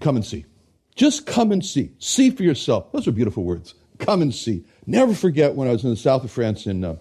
Come 0.00 0.16
and 0.16 0.26
see. 0.26 0.44
Just 0.94 1.24
come 1.24 1.52
and 1.52 1.64
see. 1.64 1.92
See 1.98 2.28
for 2.28 2.42
yourself. 2.42 2.92
Those 2.92 3.08
are 3.08 3.12
beautiful 3.12 3.44
words. 3.44 3.74
Come 3.98 4.20
and 4.20 4.34
see. 4.34 4.66
Never 4.86 5.14
forget 5.14 5.54
when 5.54 5.68
I 5.68 5.72
was 5.72 5.84
in 5.84 5.90
the 5.90 5.96
south 5.96 6.22
of 6.22 6.30
France 6.30 6.66
in 6.66 6.84
uh, 6.84 6.96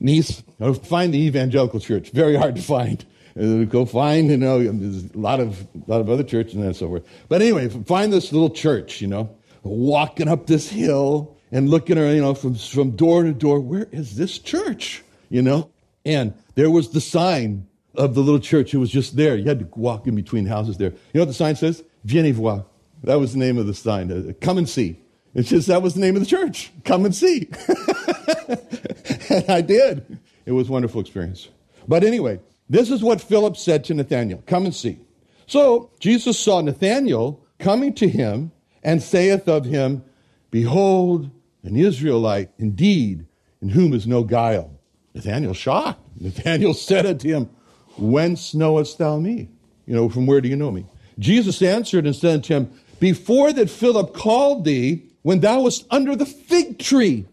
Nice, 0.00 0.42
I 0.60 0.72
find 0.72 1.12
the 1.12 1.18
evangelical 1.18 1.80
church. 1.80 2.10
Very 2.10 2.36
hard 2.36 2.56
to 2.56 2.62
find. 2.62 3.04
Uh, 3.38 3.64
go 3.64 3.84
find, 3.84 4.30
you 4.30 4.36
know, 4.36 4.62
there's 4.62 5.10
a 5.12 5.18
lot 5.18 5.40
of, 5.40 5.60
a 5.74 5.90
lot 5.90 6.00
of 6.00 6.08
other 6.08 6.22
churches 6.22 6.54
and 6.54 6.74
so 6.74 6.88
forth. 6.88 7.06
But 7.28 7.42
anyway, 7.42 7.68
find 7.68 8.12
this 8.12 8.32
little 8.32 8.50
church, 8.50 9.00
you 9.00 9.08
know, 9.08 9.30
walking 9.62 10.28
up 10.28 10.46
this 10.46 10.68
hill 10.68 11.36
and 11.50 11.68
looking, 11.68 11.98
around, 11.98 12.14
you 12.14 12.22
know, 12.22 12.34
from, 12.34 12.54
from 12.54 12.92
door 12.92 13.22
to 13.22 13.32
door. 13.32 13.60
Where 13.60 13.88
is 13.90 14.16
this 14.16 14.38
church? 14.38 15.02
You 15.30 15.42
know? 15.42 15.70
And 16.04 16.34
there 16.54 16.70
was 16.70 16.90
the 16.90 17.00
sign 17.00 17.66
of 17.94 18.14
the 18.14 18.20
little 18.20 18.40
church. 18.40 18.72
It 18.72 18.78
was 18.78 18.90
just 18.90 19.16
there. 19.16 19.36
You 19.36 19.44
had 19.44 19.58
to 19.60 19.68
walk 19.74 20.06
in 20.06 20.14
between 20.14 20.46
houses 20.46 20.78
there. 20.78 20.90
You 20.90 20.98
know 21.14 21.20
what 21.22 21.28
the 21.28 21.34
sign 21.34 21.56
says? 21.56 21.82
Viens 22.04 22.36
voir. 22.36 22.64
That 23.04 23.20
was 23.20 23.32
the 23.32 23.38
name 23.38 23.58
of 23.58 23.66
the 23.66 23.74
sign. 23.74 24.10
Uh, 24.10 24.32
come 24.40 24.58
and 24.58 24.68
see. 24.68 25.00
It's 25.34 25.50
just 25.50 25.68
that 25.68 25.82
was 25.82 25.94
the 25.94 26.00
name 26.00 26.16
of 26.16 26.20
the 26.20 26.26
church. 26.26 26.72
Come 26.84 27.04
and 27.04 27.14
see. 27.14 27.48
and 29.30 29.50
I 29.50 29.60
did. 29.60 30.18
It 30.46 30.52
was 30.52 30.68
wonderful 30.68 31.00
experience. 31.00 31.48
But 31.86 32.02
anyway, 32.02 32.40
this 32.68 32.90
is 32.90 33.02
what 33.02 33.20
Philip 33.20 33.56
said 33.56 33.84
to 33.84 33.94
Nathanael 33.94 34.42
Come 34.46 34.64
and 34.64 34.74
see. 34.74 34.98
So 35.46 35.90
Jesus 36.00 36.38
saw 36.38 36.60
Nathanael 36.60 37.40
coming 37.58 37.94
to 37.94 38.08
him 38.08 38.52
and 38.88 39.02
saith 39.02 39.46
of 39.46 39.66
him, 39.66 40.02
Behold, 40.50 41.30
an 41.62 41.76
Israelite 41.76 42.48
indeed, 42.56 43.26
in 43.60 43.68
whom 43.68 43.92
is 43.92 44.06
no 44.06 44.24
guile. 44.24 44.70
Nathanael 45.12 45.52
shocked. 45.52 46.00
Nathanael 46.18 46.72
said 46.88 47.04
unto 47.04 47.28
him, 47.28 47.50
Whence 47.98 48.54
knowest 48.54 48.96
thou 48.96 49.18
me? 49.18 49.50
You 49.84 49.94
know, 49.94 50.08
from 50.08 50.26
where 50.26 50.40
do 50.40 50.48
you 50.48 50.56
know 50.56 50.70
me? 50.70 50.86
Jesus 51.18 51.60
answered 51.60 52.06
and 52.06 52.16
said 52.16 52.36
unto 52.36 52.54
him, 52.54 52.72
before 52.98 53.52
that 53.52 53.68
Philip 53.68 54.14
called 54.14 54.64
thee, 54.64 55.02
when 55.20 55.40
thou 55.40 55.60
wast 55.60 55.84
under 55.90 56.16
the 56.16 56.24
fig 56.24 56.78
tree, 56.78 57.26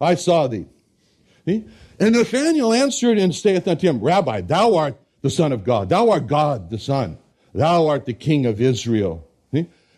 I 0.00 0.14
saw 0.14 0.46
thee. 0.46 0.64
See? 1.44 1.64
And 2.00 2.14
Nathanael 2.14 2.72
answered 2.72 3.18
and 3.18 3.34
saith 3.34 3.68
unto 3.68 3.86
him, 3.86 4.00
Rabbi, 4.00 4.40
thou 4.40 4.76
art 4.76 4.98
the 5.20 5.28
Son 5.28 5.52
of 5.52 5.62
God. 5.62 5.90
Thou 5.90 6.08
art 6.08 6.26
God 6.26 6.70
the 6.70 6.78
Son. 6.78 7.18
Thou 7.52 7.86
art 7.88 8.06
the 8.06 8.14
King 8.14 8.46
of 8.46 8.62
Israel. 8.62 9.28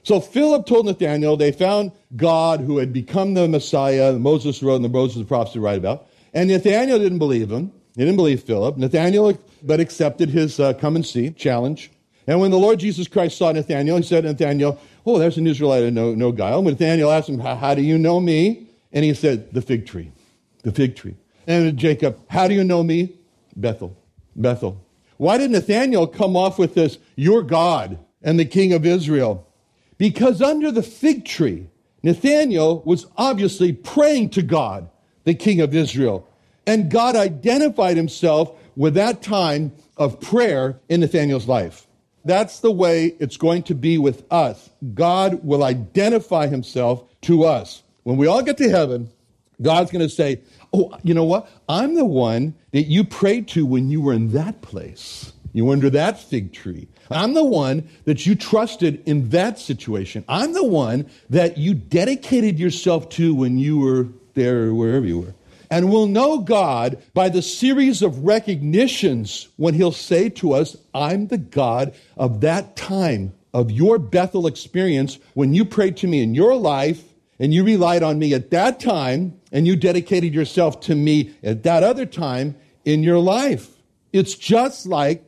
So 0.04 0.20
Philip 0.20 0.66
told 0.66 0.86
Nathanael 0.86 1.36
they 1.36 1.50
found 1.50 1.90
God 2.14 2.60
who 2.60 2.78
had 2.78 2.92
become 2.92 3.34
the 3.34 3.48
Messiah, 3.48 4.12
Moses 4.12 4.62
wrote 4.62 4.76
and 4.76 4.84
the 4.84 4.90
Moses 4.90 5.18
the 5.18 5.24
prophets 5.24 5.56
write 5.56 5.78
about. 5.78 6.06
And 6.32 6.50
Nathanael 6.50 6.98
didn't 6.98 7.18
believe 7.18 7.50
him. 7.50 7.72
He 7.96 8.02
didn't 8.02 8.16
believe 8.16 8.42
Philip. 8.42 8.76
Nathanael 8.76 9.38
but 9.62 9.80
accepted 9.80 10.28
his 10.28 10.60
uh, 10.60 10.74
come 10.74 10.94
and 10.94 11.06
see 11.06 11.30
challenge. 11.30 11.90
And 12.26 12.40
when 12.40 12.50
the 12.50 12.58
Lord 12.58 12.78
Jesus 12.78 13.08
Christ 13.08 13.38
saw 13.38 13.52
Nathanael, 13.52 13.96
he 13.96 14.02
said, 14.02 14.24
Nathanael, 14.24 14.78
oh, 15.06 15.18
there's 15.18 15.38
an 15.38 15.46
Israelite 15.46 15.90
no, 15.92 16.14
no 16.14 16.32
guile. 16.32 16.62
When 16.62 16.74
Nathanael 16.74 17.10
asked 17.10 17.28
him, 17.28 17.38
how 17.38 17.74
do 17.74 17.82
you 17.82 17.98
know 17.98 18.20
me? 18.20 18.68
And 18.92 19.04
he 19.04 19.14
said, 19.14 19.52
the 19.52 19.62
fig 19.62 19.86
tree, 19.86 20.12
the 20.62 20.72
fig 20.72 20.96
tree. 20.96 21.16
And 21.46 21.76
Jacob, 21.76 22.18
how 22.28 22.48
do 22.48 22.54
you 22.54 22.64
know 22.64 22.82
me? 22.82 23.14
Bethel, 23.56 23.96
Bethel. 24.36 24.84
Why 25.16 25.38
did 25.38 25.50
Nathanael 25.50 26.06
come 26.06 26.36
off 26.36 26.58
with 26.58 26.74
this, 26.74 26.98
your 27.16 27.42
God 27.42 27.98
and 28.22 28.38
the 28.38 28.44
king 28.44 28.72
of 28.72 28.84
Israel? 28.84 29.46
Because 29.98 30.42
under 30.42 30.70
the 30.70 30.82
fig 30.82 31.24
tree, 31.24 31.68
Nathanael 32.02 32.82
was 32.84 33.06
obviously 33.16 33.72
praying 33.72 34.30
to 34.30 34.42
God, 34.42 34.88
the 35.24 35.34
king 35.34 35.60
of 35.60 35.74
Israel. 35.74 36.28
And 36.66 36.90
God 36.90 37.16
identified 37.16 37.96
himself 37.96 38.52
with 38.76 38.94
that 38.94 39.22
time 39.22 39.72
of 39.96 40.20
prayer 40.20 40.80
in 40.88 41.00
Nathanael's 41.00 41.48
life. 41.48 41.86
That's 42.24 42.60
the 42.60 42.70
way 42.70 43.14
it's 43.20 43.36
going 43.36 43.64
to 43.64 43.74
be 43.74 43.98
with 43.98 44.24
us. 44.30 44.70
God 44.94 45.44
will 45.44 45.62
identify 45.62 46.46
himself 46.46 47.04
to 47.22 47.44
us. 47.44 47.82
When 48.02 48.16
we 48.16 48.26
all 48.26 48.42
get 48.42 48.56
to 48.58 48.70
heaven, 48.70 49.10
God's 49.60 49.90
going 49.90 50.06
to 50.06 50.14
say, 50.14 50.40
Oh, 50.72 50.98
you 51.04 51.14
know 51.14 51.24
what? 51.24 51.48
I'm 51.68 51.94
the 51.94 52.04
one 52.04 52.54
that 52.72 52.84
you 52.84 53.04
prayed 53.04 53.46
to 53.48 53.64
when 53.64 53.88
you 53.90 54.00
were 54.00 54.12
in 54.12 54.32
that 54.32 54.60
place. 54.60 55.32
You 55.52 55.66
were 55.66 55.72
under 55.72 55.90
that 55.90 56.18
fig 56.18 56.52
tree. 56.52 56.88
I'm 57.10 57.34
the 57.34 57.44
one 57.44 57.88
that 58.04 58.26
you 58.26 58.34
trusted 58.34 59.02
in 59.06 59.30
that 59.30 59.58
situation. 59.58 60.24
I'm 60.28 60.52
the 60.52 60.64
one 60.64 61.10
that 61.30 61.58
you 61.58 61.74
dedicated 61.74 62.58
yourself 62.58 63.08
to 63.10 63.34
when 63.34 63.58
you 63.58 63.78
were 63.78 64.08
there 64.34 64.64
or 64.64 64.74
wherever 64.74 65.06
you 65.06 65.20
were. 65.20 65.34
And 65.70 65.90
we'll 65.90 66.06
know 66.06 66.38
God 66.38 67.02
by 67.14 67.28
the 67.28 67.42
series 67.42 68.02
of 68.02 68.24
recognitions 68.24 69.48
when 69.56 69.74
He'll 69.74 69.92
say 69.92 70.28
to 70.30 70.52
us, 70.52 70.76
I'm 70.94 71.28
the 71.28 71.38
God 71.38 71.94
of 72.16 72.42
that 72.42 72.76
time, 72.76 73.34
of 73.52 73.70
your 73.70 73.98
Bethel 73.98 74.46
experience, 74.46 75.18
when 75.34 75.54
you 75.54 75.64
prayed 75.64 75.96
to 75.98 76.06
me 76.06 76.22
in 76.22 76.34
your 76.34 76.54
life 76.54 77.02
and 77.38 77.52
you 77.52 77.64
relied 77.64 78.02
on 78.02 78.18
me 78.18 78.34
at 78.34 78.50
that 78.50 78.78
time 78.78 79.40
and 79.52 79.66
you 79.66 79.74
dedicated 79.76 80.34
yourself 80.34 80.80
to 80.80 80.94
me 80.94 81.34
at 81.42 81.62
that 81.64 81.82
other 81.82 82.06
time 82.06 82.56
in 82.84 83.02
your 83.02 83.18
life. 83.18 83.70
It's 84.12 84.34
just 84.34 84.86
like, 84.86 85.24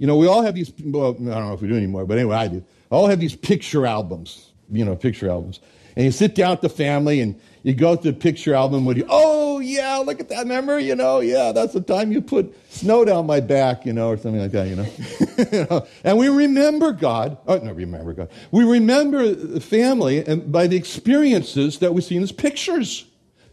you 0.00 0.06
know, 0.06 0.16
we 0.16 0.26
all 0.26 0.40
have 0.40 0.54
these, 0.54 0.72
well, 0.82 1.10
I 1.10 1.12
don't 1.12 1.26
know 1.26 1.52
if 1.52 1.60
we 1.60 1.68
do 1.68 1.76
anymore, 1.76 2.06
but 2.06 2.16
anyway, 2.16 2.34
I 2.34 2.48
do. 2.48 2.64
I 2.90 2.94
all 2.94 3.06
have 3.08 3.20
these 3.20 3.36
picture 3.36 3.84
albums, 3.84 4.50
you 4.72 4.82
know, 4.82 4.96
picture 4.96 5.28
albums. 5.28 5.60
And 5.94 6.06
you 6.06 6.10
sit 6.10 6.34
down 6.34 6.52
with 6.52 6.62
the 6.62 6.70
family 6.70 7.20
and 7.20 7.38
you 7.64 7.74
go 7.74 7.96
through 7.96 8.12
the 8.12 8.18
picture 8.18 8.54
album 8.54 8.86
with 8.86 8.96
you, 8.96 9.04
oh, 9.10 9.58
yeah, 9.58 9.98
look 9.98 10.18
at 10.18 10.30
that. 10.30 10.38
Remember, 10.38 10.80
you 10.80 10.94
know, 10.94 11.20
yeah, 11.20 11.52
that's 11.52 11.74
the 11.74 11.82
time 11.82 12.12
you 12.12 12.22
put 12.22 12.50
snow 12.72 13.04
down 13.04 13.26
my 13.26 13.40
back, 13.40 13.84
you 13.84 13.92
know, 13.92 14.08
or 14.08 14.16
something 14.16 14.40
like 14.40 14.52
that, 14.52 14.68
you 15.52 15.66
know. 15.68 15.86
And 16.02 16.16
we 16.16 16.30
remember 16.30 16.92
God. 16.92 17.36
Oh, 17.46 17.58
no, 17.58 17.72
remember 17.72 18.14
God. 18.14 18.30
We 18.52 18.64
remember 18.64 19.34
the 19.34 19.60
family 19.60 20.24
and 20.24 20.50
by 20.50 20.66
the 20.66 20.78
experiences 20.78 21.80
that 21.80 21.92
we 21.92 22.00
see 22.00 22.14
in 22.14 22.22
these 22.22 22.32
pictures. 22.32 23.04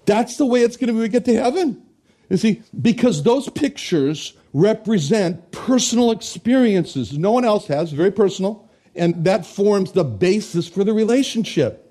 That's 0.06 0.38
the 0.38 0.46
way 0.46 0.62
it's 0.62 0.78
going 0.78 0.88
to 0.88 0.94
be 0.94 1.00
we 1.00 1.10
get 1.10 1.26
to 1.26 1.34
heaven. 1.34 1.84
You 2.30 2.38
see, 2.38 2.62
because 2.82 3.24
those 3.24 3.50
pictures 3.50 4.37
represent 4.54 5.52
personal 5.52 6.12
experiences 6.12 7.18
no 7.18 7.32
one 7.32 7.46
else 7.46 7.68
has, 7.68 7.92
very 7.92 8.12
personal, 8.12 8.70
and 8.96 9.26
that 9.26 9.46
forms 9.46 9.92
the 9.92 10.04
basis 10.04 10.68
for 10.68 10.84
the 10.84 10.94
relationship. 10.94 11.84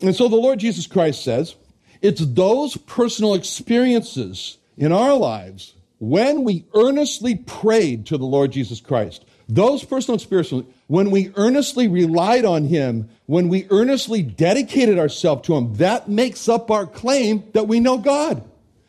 And 0.00 0.14
so 0.14 0.28
the 0.28 0.36
Lord 0.36 0.58
Jesus 0.58 0.86
Christ 0.86 1.22
says, 1.22 1.56
it's 2.00 2.24
those 2.24 2.76
personal 2.76 3.34
experiences 3.34 4.58
in 4.76 4.92
our 4.92 5.14
lives 5.14 5.74
when 5.98 6.44
we 6.44 6.64
earnestly 6.74 7.34
prayed 7.34 8.06
to 8.06 8.18
the 8.18 8.24
Lord 8.24 8.52
Jesus 8.52 8.80
Christ, 8.80 9.24
those 9.48 9.84
personal 9.84 10.14
experiences, 10.16 10.62
when 10.86 11.10
we 11.10 11.32
earnestly 11.34 11.88
relied 11.88 12.44
on 12.44 12.64
Him, 12.64 13.08
when 13.26 13.48
we 13.48 13.66
earnestly 13.70 14.22
dedicated 14.22 14.98
ourselves 14.98 15.46
to 15.46 15.56
Him, 15.56 15.74
that 15.74 16.08
makes 16.08 16.48
up 16.48 16.70
our 16.70 16.86
claim 16.86 17.42
that 17.52 17.66
we 17.66 17.80
know 17.80 17.98
God. 17.98 18.47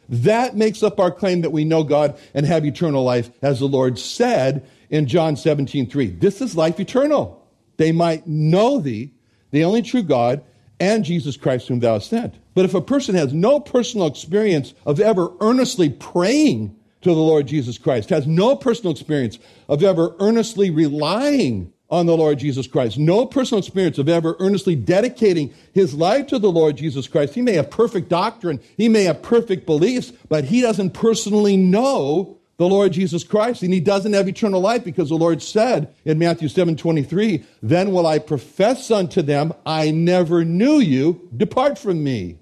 That 0.09 0.57
makes 0.57 0.81
up 0.81 0.99
our 0.99 1.11
claim 1.11 1.41
that 1.41 1.51
we 1.51 1.63
know 1.63 1.83
God 1.83 2.19
and 2.33 2.45
have 2.45 2.65
eternal 2.65 3.03
life, 3.03 3.29
as 3.41 3.59
the 3.59 3.67
Lord 3.67 3.99
said 3.99 4.67
in 4.89 5.07
John 5.07 5.37
17, 5.37 5.89
3. 5.89 6.07
This 6.07 6.41
is 6.41 6.57
life 6.57 6.79
eternal. 6.79 7.47
They 7.77 7.91
might 7.91 8.27
know 8.27 8.79
thee, 8.79 9.13
the 9.51 9.63
only 9.63 9.83
true 9.83 10.03
God, 10.03 10.43
and 10.79 11.05
Jesus 11.05 11.37
Christ 11.37 11.67
whom 11.67 11.79
thou 11.79 11.93
hast 11.93 12.09
sent. 12.09 12.35
But 12.55 12.65
if 12.65 12.73
a 12.73 12.81
person 12.81 13.15
has 13.15 13.33
no 13.33 13.59
personal 13.59 14.07
experience 14.07 14.73
of 14.85 14.99
ever 14.99 15.31
earnestly 15.41 15.89
praying 15.89 16.75
to 17.01 17.09
the 17.09 17.15
Lord 17.15 17.47
Jesus 17.47 17.77
Christ, 17.77 18.09
has 18.09 18.27
no 18.27 18.55
personal 18.55 18.91
experience 18.91 19.39
of 19.67 19.83
ever 19.83 20.15
earnestly 20.19 20.69
relying 20.69 21.71
on 21.89 22.05
the 22.05 22.15
Lord 22.15 22.37
Jesus 22.37 22.67
Christ, 22.67 22.97
no 22.97 23.25
personal 23.25 23.59
experience 23.59 23.97
of 23.97 24.07
ever 24.07 24.35
earnestly 24.39 24.75
dedicating 24.75 25.53
his 25.73 25.93
life 25.93 26.27
to 26.27 26.39
the 26.39 26.51
Lord 26.51 26.77
Jesus 26.77 27.07
Christ, 27.07 27.33
he 27.33 27.41
may 27.41 27.53
have 27.53 27.71
perfect 27.71 28.09
doctrine, 28.09 28.59
he 28.77 28.87
may 28.87 29.03
have 29.03 29.21
perfect 29.21 29.65
beliefs, 29.65 30.11
but 30.27 30.45
he 30.45 30.61
doesn't 30.61 30.91
personally 30.91 31.57
know 31.57 32.37
the 32.57 32.67
Lord 32.67 32.91
Jesus 32.91 33.23
Christ, 33.23 33.63
and 33.63 33.73
he 33.73 33.79
doesn't 33.79 34.11
have 34.11 34.27
eternal 34.27 34.59
life 34.59 34.83
because 34.83 35.07
the 35.07 35.15
Lord 35.15 35.41
said 35.41 35.95
in 36.03 36.19
Matthew 36.19 36.49
7 36.49 36.75
23, 36.75 37.43
Then 37.63 37.91
will 37.91 38.05
I 38.05 38.19
profess 38.19 38.91
unto 38.91 39.21
them, 39.21 39.53
I 39.65 39.91
never 39.91 40.43
knew 40.43 40.79
you, 40.79 41.29
depart 41.35 41.79
from 41.79 42.03
me. 42.03 42.37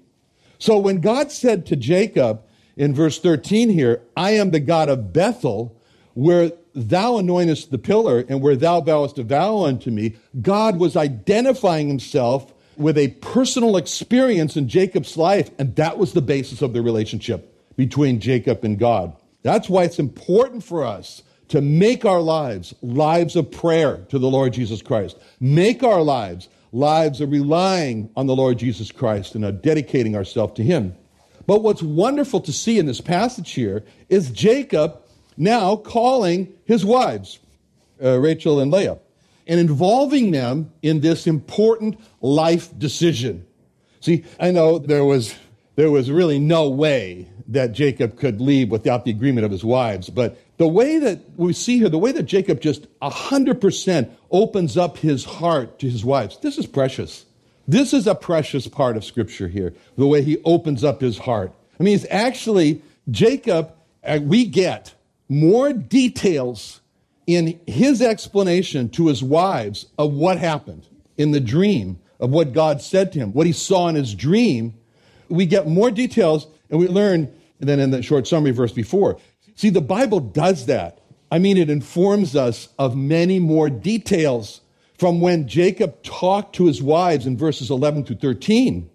So 0.58 0.76
when 0.76 1.00
God 1.00 1.30
said 1.30 1.66
to 1.66 1.76
Jacob 1.76 2.42
in 2.76 2.94
verse 2.94 3.20
13 3.20 3.70
here, 3.70 4.02
I 4.16 4.32
am 4.32 4.50
the 4.50 4.58
God 4.58 4.88
of 4.88 5.12
Bethel, 5.12 5.80
where 6.14 6.50
thou 6.74 7.14
anointest 7.14 7.70
the 7.70 7.78
pillar 7.78 8.24
and 8.28 8.40
where 8.40 8.56
thou 8.56 8.80
vowest 8.80 9.18
a 9.18 9.22
vow 9.22 9.64
unto 9.64 9.90
me, 9.90 10.16
God 10.40 10.78
was 10.78 10.96
identifying 10.96 11.88
himself 11.88 12.52
with 12.76 12.96
a 12.96 13.08
personal 13.08 13.76
experience 13.76 14.56
in 14.56 14.68
Jacob's 14.68 15.16
life, 15.16 15.50
and 15.58 15.74
that 15.76 15.98
was 15.98 16.12
the 16.12 16.22
basis 16.22 16.62
of 16.62 16.72
the 16.72 16.82
relationship 16.82 17.54
between 17.76 18.20
Jacob 18.20 18.64
and 18.64 18.78
God. 18.78 19.16
That's 19.42 19.68
why 19.68 19.84
it's 19.84 19.98
important 19.98 20.64
for 20.64 20.84
us 20.84 21.22
to 21.48 21.60
make 21.60 22.04
our 22.04 22.20
lives 22.20 22.74
lives 22.82 23.34
of 23.34 23.50
prayer 23.50 24.04
to 24.10 24.18
the 24.18 24.30
Lord 24.30 24.52
Jesus 24.52 24.82
Christ. 24.82 25.16
Make 25.40 25.82
our 25.82 26.02
lives 26.02 26.48
lives 26.72 27.20
of 27.20 27.30
relying 27.30 28.10
on 28.16 28.26
the 28.26 28.36
Lord 28.36 28.58
Jesus 28.58 28.92
Christ 28.92 29.34
and 29.34 29.44
of 29.44 29.62
dedicating 29.62 30.14
ourselves 30.14 30.54
to 30.54 30.62
Him. 30.62 30.94
But 31.46 31.62
what's 31.62 31.82
wonderful 31.82 32.40
to 32.40 32.52
see 32.52 32.78
in 32.78 32.86
this 32.86 33.00
passage 33.00 33.52
here 33.52 33.84
is 34.10 34.30
Jacob 34.30 35.02
now 35.38 35.76
calling 35.76 36.52
his 36.64 36.84
wives, 36.84 37.38
uh, 38.02 38.18
Rachel 38.18 38.60
and 38.60 38.70
Leah, 38.70 38.98
and 39.46 39.58
involving 39.58 40.32
them 40.32 40.72
in 40.82 41.00
this 41.00 41.26
important 41.26 41.98
life 42.20 42.76
decision. 42.78 43.46
See, 44.00 44.24
I 44.38 44.50
know 44.50 44.78
there 44.78 45.04
was, 45.04 45.34
there 45.76 45.90
was 45.90 46.10
really 46.10 46.38
no 46.38 46.68
way 46.68 47.28
that 47.48 47.72
Jacob 47.72 48.18
could 48.18 48.40
leave 48.40 48.70
without 48.70 49.04
the 49.04 49.10
agreement 49.10 49.46
of 49.46 49.50
his 49.50 49.64
wives. 49.64 50.10
But 50.10 50.38
the 50.58 50.68
way 50.68 50.98
that 50.98 51.20
we 51.36 51.54
see 51.54 51.78
here, 51.78 51.88
the 51.88 51.98
way 51.98 52.12
that 52.12 52.24
Jacob 52.24 52.60
just 52.60 52.86
100% 53.00 54.10
opens 54.30 54.76
up 54.76 54.98
his 54.98 55.24
heart 55.24 55.78
to 55.78 55.88
his 55.88 56.04
wives, 56.04 56.38
this 56.38 56.58
is 56.58 56.66
precious. 56.66 57.24
This 57.66 57.92
is 57.92 58.06
a 58.06 58.14
precious 58.14 58.66
part 58.66 58.96
of 58.96 59.04
Scripture 59.04 59.48
here, 59.48 59.74
the 59.96 60.06
way 60.06 60.22
he 60.22 60.38
opens 60.44 60.84
up 60.84 61.00
his 61.00 61.18
heart. 61.18 61.52
I 61.78 61.82
mean, 61.82 61.94
it's 61.94 62.06
actually, 62.10 62.82
Jacob, 63.10 63.72
uh, 64.04 64.18
we 64.22 64.44
get 64.44 64.94
more 65.28 65.72
details 65.72 66.80
in 67.26 67.60
his 67.66 68.00
explanation 68.00 68.88
to 68.90 69.08
his 69.08 69.22
wives 69.22 69.86
of 69.98 70.12
what 70.12 70.38
happened 70.38 70.86
in 71.18 71.30
the 71.30 71.40
dream, 71.40 71.98
of 72.20 72.30
what 72.30 72.52
God 72.52 72.80
said 72.80 73.12
to 73.12 73.18
him, 73.18 73.32
what 73.32 73.46
he 73.46 73.52
saw 73.52 73.88
in 73.88 73.94
his 73.94 74.14
dream. 74.14 74.74
We 75.28 75.44
get 75.44 75.66
more 75.66 75.90
details 75.90 76.46
and 76.70 76.80
we 76.80 76.88
learn 76.88 77.32
than 77.60 77.80
in 77.80 77.90
the 77.90 78.02
short 78.02 78.26
summary 78.26 78.52
verse 78.52 78.72
before. 78.72 79.18
See, 79.56 79.70
the 79.70 79.80
Bible 79.80 80.20
does 80.20 80.66
that. 80.66 81.00
I 81.30 81.38
mean, 81.38 81.58
it 81.58 81.68
informs 81.68 82.34
us 82.34 82.68
of 82.78 82.96
many 82.96 83.38
more 83.38 83.68
details 83.68 84.62
from 84.96 85.20
when 85.20 85.46
Jacob 85.46 86.02
talked 86.02 86.54
to 86.56 86.66
his 86.66 86.82
wives 86.82 87.26
in 87.26 87.36
verses 87.36 87.70
11 87.70 88.04
to 88.04 88.14
13. 88.14 88.88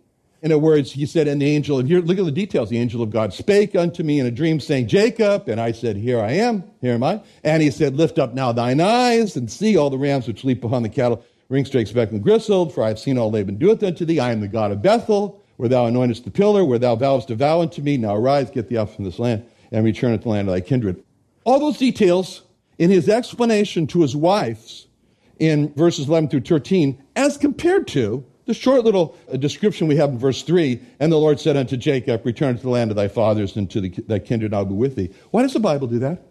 In 0.43 0.51
other 0.51 0.59
words, 0.59 0.91
he 0.91 1.05
said, 1.05 1.27
and 1.29 1.41
the 1.41 1.45
angel, 1.47 1.79
and 1.79 1.87
here, 1.87 2.01
look 2.01 2.19
at 2.19 2.25
the 2.25 2.31
details. 2.31 2.69
The 2.69 2.77
angel 2.77 3.01
of 3.01 3.09
God 3.09 3.33
spake 3.33 3.75
unto 3.75 4.03
me 4.03 4.19
in 4.19 4.25
a 4.25 4.31
dream, 4.31 4.59
saying, 4.59 4.87
Jacob. 4.87 5.47
And 5.47 5.59
I 5.59 5.71
said, 5.71 5.95
Here 5.95 6.19
I 6.19 6.33
am, 6.33 6.65
here 6.81 6.93
am 6.93 7.01
I. 7.01 7.23
And 7.45 7.63
he 7.63 7.71
said, 7.71 7.95
Lift 7.95 8.19
up 8.19 8.33
now 8.33 8.51
thine 8.51 8.81
eyes 8.81 9.37
and 9.37 9.49
see 9.49 9.77
all 9.77 9.89
the 9.89 9.97
rams 9.97 10.27
which 10.27 10.43
leap 10.43 10.63
upon 10.65 10.83
the 10.83 10.89
cattle, 10.89 11.23
ring 11.47 11.63
speckled, 11.63 12.11
and 12.11 12.21
grisled, 12.21 12.73
for 12.73 12.83
I 12.83 12.89
have 12.89 12.99
seen 12.99 13.17
all 13.17 13.31
Laban 13.31 13.57
doeth 13.57 13.81
unto 13.83 14.03
thee. 14.03 14.19
I 14.19 14.33
am 14.33 14.41
the 14.41 14.49
God 14.49 14.71
of 14.71 14.81
Bethel 14.81 15.41
where 15.57 15.69
thou 15.69 15.89
anointest 15.89 16.25
the 16.25 16.31
pillar, 16.31 16.65
where 16.65 16.79
thou 16.79 16.95
vowest 16.95 17.29
to 17.29 17.35
vow 17.35 17.61
unto 17.61 17.81
me. 17.81 17.95
Now 17.95 18.15
arise, 18.15 18.49
get 18.49 18.67
thee 18.67 18.77
out 18.77 18.89
from 18.89 19.05
this 19.05 19.19
land, 19.19 19.45
and 19.71 19.85
return 19.85 20.11
unto 20.11 20.23
the 20.23 20.29
land 20.29 20.49
of 20.49 20.53
thy 20.53 20.61
kindred. 20.61 21.01
All 21.45 21.59
those 21.59 21.77
details 21.77 22.43
in 22.77 22.89
his 22.89 23.07
explanation 23.07 23.87
to 23.87 24.01
his 24.01 24.15
wives 24.15 24.87
in 25.39 25.73
verses 25.75 26.07
11 26.09 26.29
through 26.29 26.41
13, 26.41 27.01
as 27.15 27.37
compared 27.37 27.87
to 27.89 28.25
the 28.45 28.53
short 28.53 28.83
little 28.83 29.17
uh, 29.31 29.37
description 29.37 29.87
we 29.87 29.95
have 29.95 30.09
in 30.09 30.19
verse 30.19 30.43
3 30.43 30.79
and 30.99 31.11
the 31.11 31.17
Lord 31.17 31.39
said 31.39 31.57
unto 31.57 31.77
Jacob, 31.77 32.25
Return 32.25 32.57
to 32.57 32.61
the 32.61 32.69
land 32.69 32.91
of 32.91 32.97
thy 32.97 33.07
fathers 33.07 33.55
and 33.55 33.69
to 33.71 33.81
the, 33.81 33.89
thy 33.89 34.19
kindred, 34.19 34.53
I'll 34.53 34.65
be 34.65 34.73
with 34.73 34.95
thee. 34.95 35.13
Why 35.31 35.43
does 35.43 35.53
the 35.53 35.59
Bible 35.59 35.87
do 35.87 35.99
that? 35.99 36.23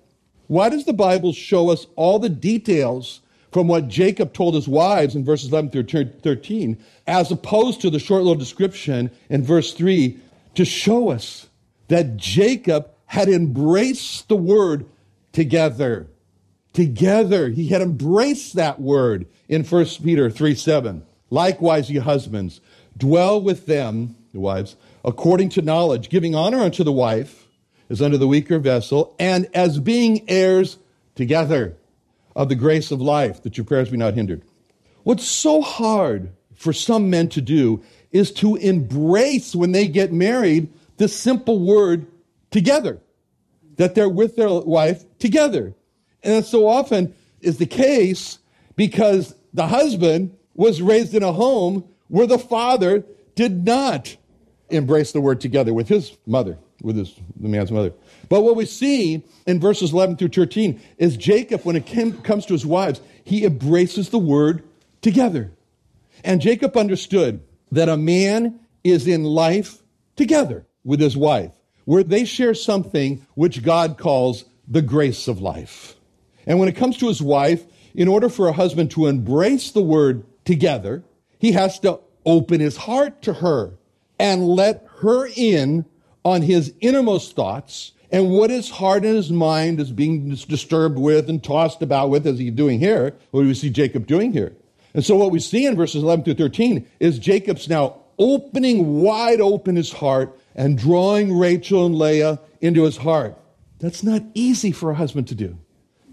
Why 0.49 0.69
does 0.69 0.85
the 0.85 0.93
Bible 0.93 1.33
show 1.33 1.71
us 1.71 1.87
all 1.97 2.19
the 2.19 2.29
details 2.29 3.21
from 3.53 3.69
what 3.69 3.89
Jacob 3.89 4.33
told 4.33 4.55
his 4.55 4.67
wives 4.67 5.15
in 5.15 5.25
verses 5.25 5.51
11 5.51 5.71
through 5.71 6.05
13, 6.23 6.79
as 7.07 7.31
opposed 7.31 7.81
to 7.83 7.91
the 7.91 7.99
short 7.99 8.23
little 8.23 8.35
description 8.35 9.11
in 9.29 9.43
verse 9.43 9.75
3 9.75 10.19
to 10.55 10.65
show 10.65 11.11
us 11.11 11.49
that 11.89 12.17
Jacob 12.17 12.91
had 13.07 13.29
embraced 13.29 14.29
the 14.29 14.37
word 14.37 14.87
together. 15.33 16.09
Together. 16.73 17.49
He 17.51 17.69
had 17.69 17.83
embraced 17.83 18.55
that 18.55 18.81
word 18.81 19.27
in 19.49 19.65
1 19.65 19.85
Peter 20.03 20.31
3 20.31 20.55
7. 20.55 21.03
Likewise, 21.33 21.91
ye 21.91 21.99
husbands, 21.99 22.61
dwell 22.95 23.41
with 23.41 23.65
them, 23.65 24.15
the 24.35 24.41
wives, 24.41 24.77
according 25.03 25.49
to 25.49 25.63
knowledge, 25.63 26.11
giving 26.11 26.35
honor 26.35 26.59
unto 26.59 26.85
the 26.85 26.93
wife 26.93 27.49
as 27.89 28.03
unto 28.03 28.19
the 28.19 28.29
weaker 28.29 28.59
vessel, 28.59 29.17
and 29.19 29.49
as 29.55 29.79
being 29.79 30.29
heirs 30.29 30.77
together 31.15 31.75
of 32.37 32.51
the 32.51 32.55
grace 32.55 32.91
of 32.91 33.01
life, 33.01 33.43
that 33.45 33.57
your 33.57 33.65
prayers 33.65 33.89
be 33.89 33.97
not 33.97 34.13
hindered. 34.13 34.43
What's 35.05 35.25
so 35.25 35.63
hard 35.63 36.29
for 36.55 36.75
some 36.75 37.09
men 37.09 37.31
to 37.31 37.41
do 37.41 37.83
is 38.11 38.31
to 38.33 38.57
embrace 38.57 39.57
when 39.57 39.73
they 39.73 39.89
get 39.89 40.13
married 40.13 40.69
the 40.99 41.09
simple 41.09 41.61
word 41.61 42.07
together, 42.51 43.01
that 43.77 43.95
they're 43.95 44.07
with 44.07 44.37
their 44.37 44.51
wife 44.51 45.03
together. 45.19 45.73
And 46.23 46.35
that 46.35 46.45
so 46.45 46.69
often 46.69 47.15
is 47.41 47.57
the 47.57 47.65
case 47.65 48.39
because 48.77 49.35
the 49.55 49.67
husband 49.67 50.37
was 50.55 50.83
raised 50.83 51.15
in 51.15 51.23
a 51.23 51.33
home 51.33 51.85
where 52.09 52.27
the 52.27 52.39
father 52.39 53.05
did 53.35 53.65
not 53.65 54.17
embrace 54.69 55.13
the 55.13 55.21
word 55.21 55.41
together 55.41 55.73
with 55.73 55.89
his 55.89 56.17
mother, 56.27 56.59
with 56.83 56.97
his, 56.97 57.15
the 57.39 57.49
man's 57.49 57.71
mother. 57.71 57.93
But 58.29 58.43
what 58.43 58.57
we 58.57 58.67
see 58.67 59.25
in 59.47 59.61
verses 59.61 59.93
11 59.93 60.17
through 60.17 60.29
13 60.29 60.81
is 60.99 61.17
Jacob, 61.17 61.63
when 61.63 61.77
it 61.77 61.87
came, 61.87 62.21
comes 62.23 62.47
to 62.47 62.53
his 62.53 62.67
wives, 62.67 63.01
he 63.25 63.45
embraces 63.45 64.11
the 64.11 64.19
word 64.19 64.63
together. 65.01 65.53
And 66.25 66.41
Jacob 66.41 66.77
understood 66.77 67.43
that 67.71 67.89
a 67.89 67.97
man 67.97 68.61
is 68.85 69.07
in 69.07 69.25
life 69.25 69.83
together 70.17 70.67
with 70.85 71.01
his 71.01 71.17
wife, 71.17 71.53
where 71.85 72.03
they 72.03 72.25
share 72.25 72.55
something 72.55 73.27
which 73.35 73.63
God 73.63 73.99
calls 73.99 74.45
the 74.69 74.83
grace 74.83 75.29
of 75.29 75.41
life. 75.41 75.97
And 76.47 76.59
when 76.59 76.69
it 76.69 76.77
comes 76.77 76.97
to 76.99 77.09
his 77.09 77.23
wife, 77.23 77.65
in 77.95 78.09
order 78.09 78.29
for 78.29 78.49
a 78.49 78.53
husband 78.53 78.91
to 78.93 79.07
embrace 79.07 79.71
the 79.73 79.83
word 79.83 80.25
together, 80.45 81.05
he 81.39 81.53
has 81.53 81.79
to 81.81 82.01
open 82.25 82.61
his 82.61 82.77
heart 82.77 83.23
to 83.23 83.35
her 83.35 83.75
and 84.19 84.47
let 84.47 84.87
her 85.01 85.29
in 85.35 85.85
on 86.25 86.43
his 86.43 86.73
innermost 86.81 87.35
thoughts 87.35 87.93
and 88.13 88.31
what 88.31 88.51
his 88.51 88.69
heart 88.69 89.05
and 89.05 89.17
his 89.17 89.33
mind 89.33 89.81
is 89.81 89.91
being 89.91 90.29
disturbed 90.29 90.99
with 90.99 91.31
and 91.31 91.43
tossed 91.43 91.81
about 91.81 92.11
with, 92.11 92.27
as 92.27 92.39
he's 92.39 92.53
doing 92.53 92.79
here, 92.79 93.17
what 93.31 93.45
we 93.45 93.55
see 93.55 93.71
Jacob 93.71 94.07
doing 94.07 94.33
here? 94.33 94.55
And 94.93 95.03
so 95.05 95.17
what 95.17 95.31
we 95.31 95.41
see 95.41 95.65
in 95.65 95.77
verses 95.77 96.03
11 96.03 96.27
through 96.27 96.35
13 96.35 96.87
is 97.01 97.19
Jacob's 97.19 97.71
now 97.71 98.03
opening 98.19 99.01
wide 99.01 99.41
open 99.41 99.77
his 99.77 99.91
heart 99.91 100.39
and 100.55 100.77
drawing 100.77 101.37
Rachel 101.37 101.87
and 101.87 101.99
Leah 101.99 102.39
into 102.61 102.85
his 102.85 102.99
heart. 102.99 103.39
That's 103.79 104.03
not 104.03 104.23
easy 104.35 104.71
for 104.71 104.91
a 104.91 104.95
husband 104.95 105.29
to 105.29 105.35
do. 105.35 105.59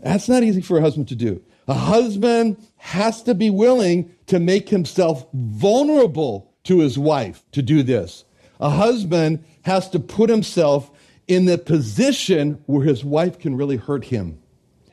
That's 0.02 0.30
not 0.30 0.44
easy 0.44 0.62
for 0.62 0.78
a 0.78 0.82
husband 0.82 1.10
to 1.10 1.16
do. 1.16 1.44
A 1.70 1.76
husband 1.76 2.58
has 2.78 3.22
to 3.24 3.36
be 3.36 3.52
willing 3.52 4.12
to 4.26 4.40
make 4.40 4.70
himself 4.70 5.28
vulnerable 5.32 6.52
to 6.64 6.80
his 6.80 6.98
wife 6.98 7.46
to 7.52 7.62
do 7.62 7.84
this. 7.84 8.26
A 8.60 8.72
husband 8.72 9.46
has 9.62 9.88
to 9.92 10.00
put 10.00 10.32
himself 10.32 10.90
in 11.28 11.46
the 11.46 11.60
position 11.60 12.64
where 12.66 12.84
his 12.84 13.06
wife 13.06 13.38
can 13.38 13.56
really 13.56 13.78
hurt 13.78 14.06
him. 14.06 14.40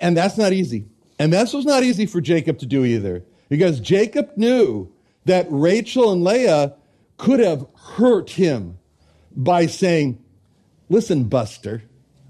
And 0.01 0.15
that's 0.15 0.37
not 0.37 0.53
easy. 0.53 0.85
And 1.19 1.33
this 1.33 1.55
was 1.55 1.65
not 1.65 1.83
easy 1.83 2.05
for 2.05 2.21
Jacob 2.21 2.59
to 2.59 2.67
do 2.67 2.85
either. 2.85 3.25
Because 3.49 3.81
Jacob 3.81 4.33
knew 4.37 4.93
that 5.25 5.47
Rachel 5.49 6.13
and 6.13 6.23
Leah 6.23 6.75
could 7.17 7.41
have 7.41 7.67
hurt 7.75 8.29
him 8.29 8.77
by 9.35 9.65
saying, 9.65 10.23
Listen, 10.91 11.25
Buster, 11.25 11.85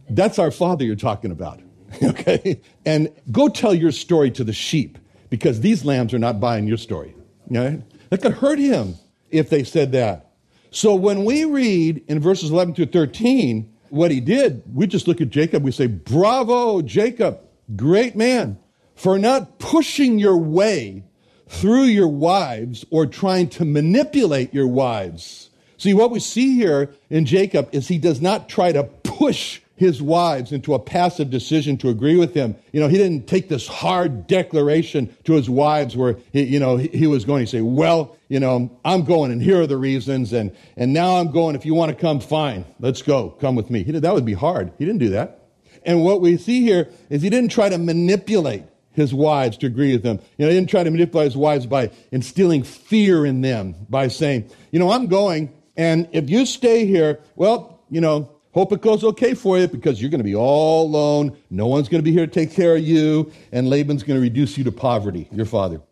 that's 0.08 0.38
our 0.38 0.52
father 0.52 0.84
you're 0.84 0.94
talking 0.94 1.32
about. 1.32 1.60
okay? 2.02 2.60
And 2.84 3.12
go 3.30 3.48
tell 3.48 3.74
your 3.74 3.92
story 3.92 4.30
to 4.32 4.44
the 4.44 4.52
sheep 4.52 4.98
because 5.30 5.60
these 5.60 5.84
lambs 5.84 6.14
are 6.14 6.18
not 6.18 6.40
buying 6.40 6.66
your 6.66 6.76
story. 6.76 7.14
Right? 7.48 7.82
That 8.10 8.22
could 8.22 8.34
hurt 8.34 8.58
him 8.58 8.94
if 9.30 9.50
they 9.50 9.64
said 9.64 9.92
that. 9.92 10.32
So 10.70 10.94
when 10.94 11.24
we 11.24 11.44
read 11.44 12.04
in 12.08 12.20
verses 12.20 12.50
11 12.50 12.74
to 12.74 12.86
13 12.86 13.72
what 13.88 14.10
he 14.10 14.20
did, 14.20 14.62
we 14.74 14.86
just 14.86 15.08
look 15.08 15.20
at 15.20 15.30
Jacob, 15.30 15.62
we 15.62 15.70
say, 15.70 15.86
Bravo, 15.86 16.82
Jacob, 16.82 17.40
great 17.74 18.16
man, 18.16 18.58
for 18.94 19.18
not 19.18 19.58
pushing 19.58 20.18
your 20.18 20.36
way 20.36 21.04
through 21.48 21.84
your 21.84 22.08
wives 22.08 22.84
or 22.90 23.06
trying 23.06 23.48
to 23.48 23.64
manipulate 23.64 24.52
your 24.52 24.66
wives. 24.66 25.50
See, 25.78 25.94
what 25.94 26.10
we 26.10 26.20
see 26.20 26.56
here 26.56 26.94
in 27.10 27.26
Jacob 27.26 27.68
is 27.72 27.86
he 27.86 27.98
does 27.98 28.20
not 28.20 28.48
try 28.48 28.72
to 28.72 28.84
push 28.84 29.60
his 29.76 30.02
wives 30.02 30.52
into 30.52 30.74
a 30.74 30.78
passive 30.78 31.30
decision 31.30 31.76
to 31.78 31.88
agree 31.88 32.16
with 32.16 32.34
him. 32.34 32.56
You 32.72 32.80
know, 32.80 32.88
he 32.88 32.96
didn't 32.96 33.26
take 33.26 33.48
this 33.48 33.66
hard 33.66 34.26
declaration 34.26 35.14
to 35.24 35.34
his 35.34 35.48
wives 35.48 35.96
where, 35.96 36.18
he, 36.32 36.42
you 36.42 36.58
know, 36.58 36.76
he, 36.76 37.06
was 37.06 37.24
going 37.24 37.44
to 37.44 37.50
say, 37.50 37.60
well, 37.60 38.16
you 38.28 38.40
know, 38.40 38.70
I'm 38.84 39.04
going 39.04 39.30
and 39.30 39.40
here 39.40 39.60
are 39.60 39.66
the 39.66 39.76
reasons 39.76 40.32
and, 40.32 40.54
and 40.76 40.92
now 40.92 41.16
I'm 41.16 41.30
going. 41.30 41.56
If 41.56 41.66
you 41.66 41.74
want 41.74 41.90
to 41.90 41.94
come, 41.94 42.20
fine. 42.20 42.64
Let's 42.80 43.02
go. 43.02 43.30
Come 43.30 43.54
with 43.54 43.70
me. 43.70 43.84
He 43.84 43.92
did, 43.92 44.02
that 44.02 44.14
would 44.14 44.24
be 44.24 44.34
hard. 44.34 44.72
He 44.78 44.84
didn't 44.84 45.00
do 45.00 45.10
that. 45.10 45.42
And 45.84 46.02
what 46.02 46.20
we 46.20 46.36
see 46.36 46.62
here 46.62 46.90
is 47.10 47.22
he 47.22 47.30
didn't 47.30 47.50
try 47.50 47.68
to 47.68 47.78
manipulate 47.78 48.64
his 48.92 49.12
wives 49.12 49.58
to 49.58 49.66
agree 49.66 49.92
with 49.92 50.04
him. 50.04 50.18
You 50.38 50.46
know, 50.46 50.50
he 50.50 50.56
didn't 50.56 50.70
try 50.70 50.82
to 50.82 50.90
manipulate 50.90 51.26
his 51.26 51.36
wives 51.36 51.66
by 51.66 51.90
instilling 52.10 52.62
fear 52.62 53.26
in 53.26 53.42
them 53.42 53.74
by 53.88 54.08
saying, 54.08 54.50
you 54.72 54.78
know, 54.78 54.90
I'm 54.90 55.06
going 55.06 55.52
and 55.76 56.08
if 56.12 56.30
you 56.30 56.46
stay 56.46 56.86
here, 56.86 57.20
well, 57.34 57.82
you 57.90 58.00
know, 58.00 58.30
Hope 58.56 58.72
it 58.72 58.80
goes 58.80 59.04
okay 59.04 59.34
for 59.34 59.58
you 59.58 59.68
because 59.68 60.00
you're 60.00 60.08
going 60.08 60.20
to 60.20 60.24
be 60.24 60.34
all 60.34 60.86
alone. 60.86 61.36
No 61.50 61.66
one's 61.66 61.90
going 61.90 62.02
to 62.02 62.02
be 62.02 62.10
here 62.10 62.24
to 62.24 62.32
take 62.32 62.50
care 62.50 62.74
of 62.74 62.82
you, 62.82 63.30
and 63.52 63.68
Laban's 63.68 64.02
going 64.02 64.16
to 64.16 64.22
reduce 64.22 64.56
you 64.56 64.64
to 64.64 64.72
poverty, 64.72 65.28
your 65.30 65.44
father. 65.44 65.82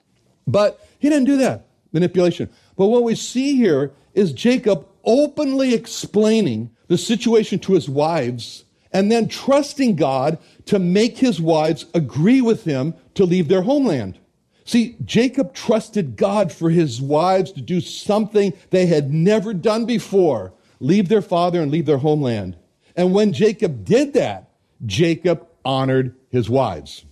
But 0.47 0.81
he 0.99 1.11
didn't 1.11 1.27
do 1.27 1.37
that, 1.37 1.67
manipulation. 1.93 2.49
But 2.79 2.87
what 2.87 3.03
we 3.03 3.17
see 3.17 3.55
here 3.55 3.93
is 4.15 4.33
Jacob 4.33 4.89
openly 5.05 5.75
explaining 5.75 6.71
the 6.89 6.97
situation 6.97 7.59
to 7.59 7.75
his 7.75 7.87
wives 7.87 8.65
and 8.95 9.13
then 9.13 9.29
trusting 9.29 9.97
God 9.97 10.39
to 10.65 10.79
make 10.79 11.19
his 11.19 11.43
wives 11.43 11.85
agree 11.93 12.41
with 12.41 12.65
him 12.65 12.95
to 13.13 13.27
leave 13.27 13.49
their 13.49 13.61
homeland. 13.61 14.19
See, 14.65 14.97
Jacob 15.05 15.53
trusted 15.53 16.17
God 16.17 16.51
for 16.51 16.71
his 16.71 16.99
wives 16.99 17.53
to 17.53 17.61
do 17.61 17.83
something 17.83 18.55
they 18.71 18.87
had 18.87 19.13
never 19.13 19.53
done 19.53 19.85
before 19.85 20.54
leave 20.81 21.09
their 21.09 21.23
father 21.23 21.61
and 21.61 21.71
leave 21.71 21.87
their 21.87 21.99
homeland. 21.99 22.57
And 22.97 23.15
when 23.15 23.33
Jacob 23.33 23.85
did 23.85 24.15
that, 24.15 24.51
Jacob 24.85 25.47
honored 25.65 26.15
his 26.31 26.49
wives. 26.49 27.05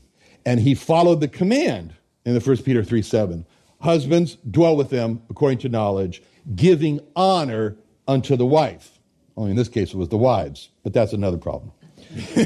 And 0.44 0.61
he 0.61 0.75
followed 0.75 1.20
the 1.20 1.29
command 1.29 1.94
in 2.25 2.35
the 2.35 2.40
First 2.40 2.64
Peter 2.64 2.85
3 2.85 3.03
7. 3.03 3.46
Husbands, 3.81 4.37
dwell 4.48 4.77
with 4.77 4.90
them 4.90 5.22
according 5.29 5.59
to 5.59 5.68
knowledge, 5.68 6.22
giving 6.55 7.01
honor 7.16 7.77
unto 8.07 8.37
the 8.37 8.46
wife. 8.46 8.98
Only 9.37 9.51
in 9.51 9.57
this 9.57 9.68
case 9.68 9.92
it 9.92 9.96
was 9.96 10.09
the 10.09 10.18
wives, 10.18 10.68
but 10.83 10.92
that's 10.92 11.12
another 11.12 11.38
problem. 11.38 11.72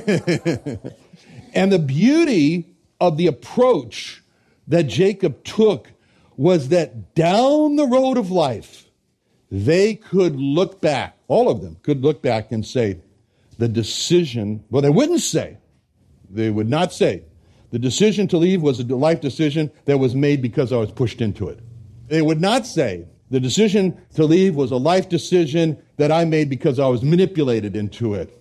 and 1.54 1.72
the 1.72 1.78
beauty 1.78 2.66
of 3.00 3.16
the 3.16 3.26
approach 3.26 4.22
that 4.68 4.84
Jacob 4.84 5.42
took 5.44 5.92
was 6.36 6.68
that 6.68 7.14
down 7.14 7.76
the 7.76 7.86
road 7.86 8.16
of 8.18 8.30
life, 8.30 8.85
they 9.50 9.94
could 9.94 10.36
look 10.36 10.80
back, 10.80 11.16
all 11.28 11.48
of 11.48 11.62
them 11.62 11.76
could 11.82 12.02
look 12.02 12.22
back 12.22 12.52
and 12.52 12.66
say, 12.66 12.98
the 13.58 13.68
decision, 13.68 14.64
well, 14.70 14.82
they 14.82 14.90
wouldn't 14.90 15.20
say, 15.20 15.56
they 16.28 16.50
would 16.50 16.68
not 16.68 16.92
say, 16.92 17.22
the 17.70 17.78
decision 17.78 18.28
to 18.28 18.36
leave 18.36 18.62
was 18.62 18.80
a 18.80 18.84
life 18.84 19.20
decision 19.20 19.70
that 19.86 19.98
was 19.98 20.14
made 20.14 20.42
because 20.42 20.72
I 20.72 20.76
was 20.76 20.92
pushed 20.92 21.20
into 21.20 21.48
it. 21.48 21.60
They 22.08 22.22
would 22.22 22.40
not 22.40 22.66
say, 22.66 23.06
the 23.30 23.40
decision 23.40 24.00
to 24.14 24.24
leave 24.24 24.54
was 24.54 24.70
a 24.70 24.76
life 24.76 25.08
decision 25.08 25.82
that 25.96 26.12
I 26.12 26.24
made 26.24 26.48
because 26.48 26.78
I 26.78 26.86
was 26.86 27.02
manipulated 27.02 27.74
into 27.74 28.14
it. 28.14 28.40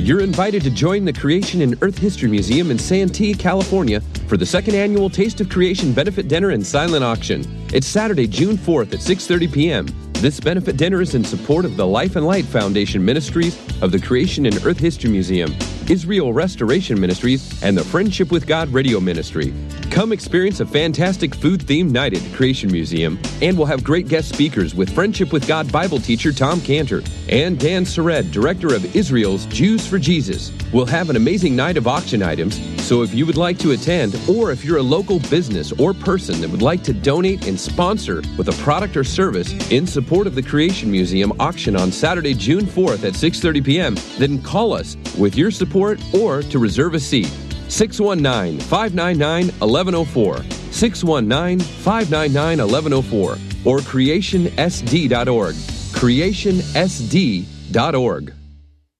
You're 0.00 0.22
invited 0.22 0.62
to 0.62 0.70
join 0.70 1.04
the 1.04 1.12
Creation 1.12 1.60
and 1.60 1.76
Earth 1.82 1.98
History 1.98 2.26
Museum 2.26 2.70
in 2.70 2.78
Santee, 2.78 3.34
California 3.34 4.00
for 4.28 4.38
the 4.38 4.46
second 4.46 4.74
annual 4.74 5.10
Taste 5.10 5.42
of 5.42 5.50
Creation 5.50 5.92
benefit 5.92 6.26
dinner 6.26 6.50
and 6.50 6.66
silent 6.66 7.04
auction. 7.04 7.44
It's 7.74 7.86
Saturday, 7.86 8.26
June 8.26 8.56
4th 8.56 8.94
at 8.94 9.00
6:30 9.00 9.52
p.m. 9.52 9.86
This 10.14 10.40
benefit 10.40 10.78
dinner 10.78 11.02
is 11.02 11.14
in 11.14 11.22
support 11.22 11.66
of 11.66 11.76
the 11.76 11.86
Life 11.86 12.16
and 12.16 12.26
Light 12.26 12.46
Foundation 12.46 13.04
Ministries 13.04 13.58
of 13.82 13.92
the 13.92 14.00
Creation 14.00 14.46
and 14.46 14.64
Earth 14.64 14.78
History 14.78 15.10
Museum, 15.10 15.54
Israel 15.90 16.32
Restoration 16.32 17.00
Ministries, 17.00 17.60
and 17.64 17.76
the 17.76 17.82
Friendship 17.82 18.30
with 18.30 18.46
God 18.46 18.68
Radio 18.68 19.00
Ministry. 19.00 19.52
Come 19.90 20.12
experience 20.12 20.60
a 20.60 20.66
fantastic 20.66 21.34
food 21.34 21.62
themed 21.62 21.90
night 21.90 22.14
at 22.14 22.22
the 22.22 22.36
Creation 22.36 22.70
Museum, 22.70 23.18
and 23.42 23.58
we'll 23.58 23.66
have 23.66 23.82
great 23.82 24.06
guest 24.06 24.28
speakers 24.28 24.72
with 24.72 24.88
Friendship 24.94 25.32
with 25.32 25.48
God 25.48 25.72
Bible 25.72 25.98
teacher 25.98 26.32
Tom 26.32 26.60
Cantor 26.60 27.02
and 27.28 27.58
Dan 27.58 27.84
Sered, 27.84 28.30
director 28.30 28.72
of 28.72 28.94
Israel's 28.94 29.46
Jews 29.46 29.84
for 29.84 29.98
Jesus. 29.98 30.52
We'll 30.72 30.86
have 30.86 31.10
an 31.10 31.16
amazing 31.16 31.56
night 31.56 31.76
of 31.76 31.88
auction 31.88 32.22
items, 32.22 32.60
so 32.86 33.02
if 33.02 33.12
you 33.12 33.26
would 33.26 33.36
like 33.36 33.58
to 33.58 33.72
attend, 33.72 34.16
or 34.28 34.52
if 34.52 34.64
you're 34.64 34.78
a 34.78 34.82
local 34.82 35.18
business 35.28 35.72
or 35.72 35.92
person 35.92 36.40
that 36.40 36.50
would 36.50 36.62
like 36.62 36.84
to 36.84 36.92
donate 36.92 37.48
and 37.48 37.58
sponsor 37.58 38.22
with 38.38 38.48
a 38.48 38.62
product 38.62 38.96
or 38.96 39.02
service 39.02 39.52
in 39.72 39.88
support 39.88 40.28
of 40.28 40.36
the 40.36 40.42
Creation 40.42 40.88
Museum 40.88 41.32
auction 41.40 41.74
on 41.74 41.90
Saturday, 41.90 42.32
June 42.32 42.64
4th 42.64 43.02
at 43.02 43.14
6:30 43.14 43.64
p.m., 43.64 43.96
then 44.18 44.40
call 44.40 44.72
us 44.72 44.96
with 45.18 45.34
your 45.34 45.50
support 45.50 45.79
or 45.80 46.42
to 46.42 46.58
reserve 46.58 46.94
a 46.94 47.00
seat. 47.00 47.30
619 47.68 48.58
599 48.60 49.46
1104, 49.60 50.42
619 50.72 51.60
599 51.60 52.58
1104, 52.58 53.38
or 53.64 53.78
creationsd.org. 53.78 55.54
Creationsd.org. 55.54 58.39